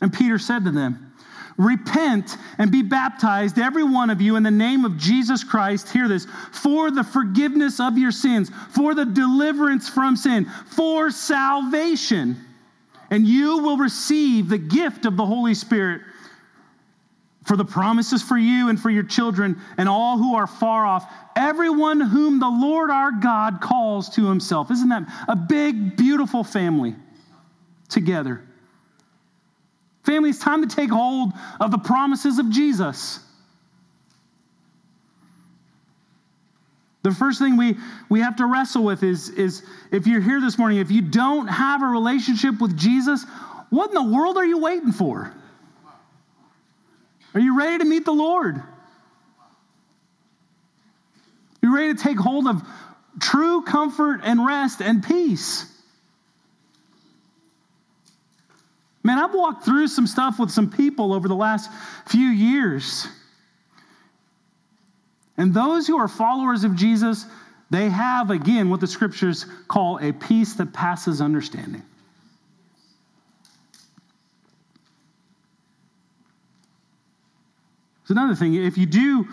And 0.00 0.12
Peter 0.12 0.38
said 0.38 0.64
to 0.64 0.70
them, 0.70 1.12
Repent 1.56 2.36
and 2.58 2.70
be 2.70 2.82
baptized, 2.82 3.58
every 3.58 3.82
one 3.82 4.10
of 4.10 4.20
you, 4.20 4.36
in 4.36 4.44
the 4.44 4.50
name 4.52 4.84
of 4.84 4.96
Jesus 4.96 5.42
Christ. 5.42 5.88
Hear 5.90 6.06
this 6.06 6.24
for 6.52 6.92
the 6.92 7.02
forgiveness 7.02 7.80
of 7.80 7.98
your 7.98 8.12
sins, 8.12 8.48
for 8.70 8.94
the 8.94 9.04
deliverance 9.04 9.88
from 9.88 10.14
sin, 10.14 10.44
for 10.66 11.10
salvation 11.10 12.44
and 13.10 13.26
you 13.26 13.58
will 13.58 13.76
receive 13.76 14.48
the 14.48 14.58
gift 14.58 15.06
of 15.06 15.16
the 15.16 15.26
Holy 15.26 15.54
Spirit. 15.54 16.02
For 17.44 17.56
the 17.56 17.64
promises 17.64 18.22
for 18.22 18.36
you 18.36 18.68
and 18.68 18.78
for 18.78 18.90
your 18.90 19.04
children 19.04 19.58
and 19.78 19.88
all 19.88 20.18
who 20.18 20.34
are 20.34 20.46
far 20.46 20.84
off, 20.84 21.10
everyone 21.34 21.98
whom 21.98 22.40
the 22.40 22.48
Lord 22.48 22.90
our 22.90 23.10
God 23.10 23.62
calls 23.62 24.10
to 24.16 24.26
himself. 24.28 24.70
Isn't 24.70 24.90
that 24.90 25.04
a 25.26 25.34
big, 25.34 25.96
beautiful 25.96 26.44
family 26.44 26.94
together? 27.88 28.42
Family, 30.02 30.30
it's 30.30 30.38
time 30.38 30.68
to 30.68 30.76
take 30.76 30.90
hold 30.90 31.32
of 31.58 31.70
the 31.70 31.78
promises 31.78 32.38
of 32.38 32.50
Jesus. 32.50 33.20
The 37.08 37.14
first 37.14 37.38
thing 37.38 37.56
we, 37.56 37.78
we 38.10 38.20
have 38.20 38.36
to 38.36 38.44
wrestle 38.44 38.84
with 38.84 39.02
is, 39.02 39.30
is 39.30 39.62
if 39.90 40.06
you're 40.06 40.20
here 40.20 40.42
this 40.42 40.58
morning, 40.58 40.76
if 40.76 40.90
you 40.90 41.00
don't 41.00 41.46
have 41.46 41.82
a 41.82 41.86
relationship 41.86 42.60
with 42.60 42.76
Jesus, 42.76 43.24
what 43.70 43.88
in 43.88 43.94
the 43.94 44.14
world 44.14 44.36
are 44.36 44.44
you 44.44 44.58
waiting 44.58 44.92
for? 44.92 45.32
Are 47.32 47.40
you 47.40 47.56
ready 47.56 47.78
to 47.78 47.86
meet 47.86 48.04
the 48.04 48.12
Lord? 48.12 48.62
You 51.62 51.74
ready 51.74 51.94
to 51.94 52.02
take 52.02 52.18
hold 52.18 52.46
of 52.46 52.62
true 53.20 53.62
comfort 53.62 54.20
and 54.22 54.44
rest 54.44 54.82
and 54.82 55.02
peace? 55.02 55.64
Man, 59.02 59.18
I've 59.18 59.32
walked 59.32 59.64
through 59.64 59.88
some 59.88 60.06
stuff 60.06 60.38
with 60.38 60.50
some 60.50 60.68
people 60.68 61.14
over 61.14 61.26
the 61.26 61.34
last 61.34 61.70
few 62.04 62.26
years 62.26 63.08
and 65.38 65.54
those 65.54 65.86
who 65.86 65.96
are 65.96 66.08
followers 66.08 66.64
of 66.64 66.74
Jesus, 66.74 67.24
they 67.70 67.88
have, 67.88 68.30
again, 68.30 68.68
what 68.68 68.80
the 68.80 68.86
scriptures 68.86 69.46
call 69.68 69.98
a 69.98 70.12
peace 70.12 70.54
that 70.54 70.72
passes 70.72 71.20
understanding. 71.20 71.82
It's 78.02 78.10
another 78.10 78.34
thing. 78.34 78.54
If 78.54 78.78
you 78.78 78.86
do 78.86 79.28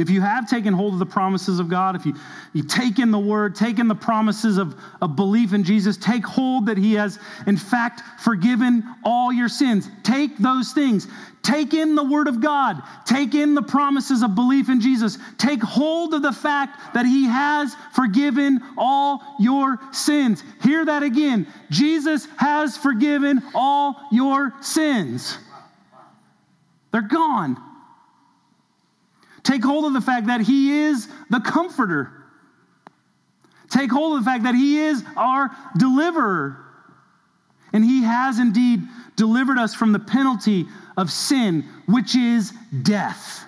if 0.00 0.08
you 0.08 0.22
have 0.22 0.48
taken 0.48 0.72
hold 0.72 0.94
of 0.94 0.98
the 0.98 1.04
promises 1.04 1.58
of 1.58 1.68
God, 1.68 1.94
if 1.94 2.06
you, 2.06 2.14
you 2.54 2.62
take 2.62 2.98
in 2.98 3.10
the 3.10 3.18
word, 3.18 3.54
take 3.54 3.78
in 3.78 3.86
the 3.86 3.94
promises 3.94 4.56
of, 4.56 4.74
of 5.02 5.14
belief 5.14 5.52
in 5.52 5.62
Jesus, 5.62 5.98
take 5.98 6.24
hold 6.24 6.66
that 6.66 6.78
He 6.78 6.94
has, 6.94 7.18
in 7.46 7.58
fact, 7.58 8.00
forgiven 8.18 8.82
all 9.04 9.30
your 9.30 9.50
sins. 9.50 9.90
Take 10.02 10.38
those 10.38 10.72
things. 10.72 11.06
Take 11.42 11.74
in 11.74 11.96
the 11.96 12.02
word 12.02 12.28
of 12.28 12.40
God. 12.40 12.82
Take 13.04 13.34
in 13.34 13.54
the 13.54 13.60
promises 13.60 14.22
of 14.22 14.34
belief 14.34 14.70
in 14.70 14.80
Jesus. 14.80 15.18
Take 15.36 15.62
hold 15.62 16.14
of 16.14 16.22
the 16.22 16.32
fact 16.32 16.94
that 16.94 17.04
He 17.04 17.26
has 17.26 17.76
forgiven 17.94 18.60
all 18.78 19.22
your 19.38 19.78
sins. 19.92 20.42
Hear 20.62 20.86
that 20.86 21.02
again. 21.02 21.46
Jesus 21.70 22.26
has 22.38 22.74
forgiven 22.74 23.42
all 23.54 24.00
your 24.10 24.54
sins. 24.62 25.36
They're 26.90 27.02
gone. 27.02 27.69
Take 29.42 29.64
hold 29.64 29.84
of 29.86 29.92
the 29.92 30.00
fact 30.00 30.26
that 30.26 30.40
He 30.40 30.84
is 30.84 31.08
the 31.30 31.40
comforter. 31.40 32.12
Take 33.70 33.90
hold 33.90 34.18
of 34.18 34.24
the 34.24 34.30
fact 34.30 34.44
that 34.44 34.54
He 34.54 34.80
is 34.80 35.02
our 35.16 35.50
deliverer. 35.76 36.64
And 37.72 37.84
He 37.84 38.02
has 38.02 38.38
indeed 38.38 38.82
delivered 39.16 39.58
us 39.58 39.74
from 39.74 39.92
the 39.92 39.98
penalty 39.98 40.66
of 40.96 41.10
sin, 41.10 41.64
which 41.86 42.16
is 42.16 42.52
death. 42.82 43.44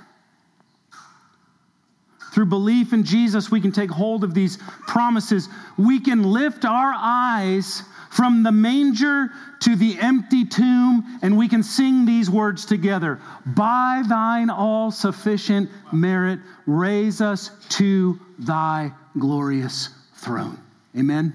Through 2.33 2.47
belief 2.47 2.95
in 2.95 3.05
Jesus, 3.05 3.51
we 3.51 3.61
can 3.61 3.73
take 3.73 3.91
hold 3.91 4.25
of 4.25 4.33
these 4.33 4.57
promises. 4.87 5.49
We 5.77 6.01
can 6.01 6.23
lift 6.23 6.65
our 6.65 6.95
eyes 6.97 7.83
from 8.13 8.43
the 8.43 8.53
manger 8.53 9.31
to 9.61 9.75
the 9.75 9.99
empty 9.99 10.45
tomb, 10.45 11.19
and 11.23 11.37
we 11.37 11.49
can 11.49 11.63
sing 11.63 12.05
these 12.05 12.29
words 12.29 12.67
together 12.67 13.19
By 13.47 14.03
thine 14.07 14.51
all 14.51 14.91
sufficient 14.91 15.71
merit, 15.93 16.41
raise 16.67 17.23
us 17.23 17.51
to 17.71 18.21
thy 18.39 18.93
glorious 19.19 19.89
throne. 20.17 20.59
Amen. 20.97 21.33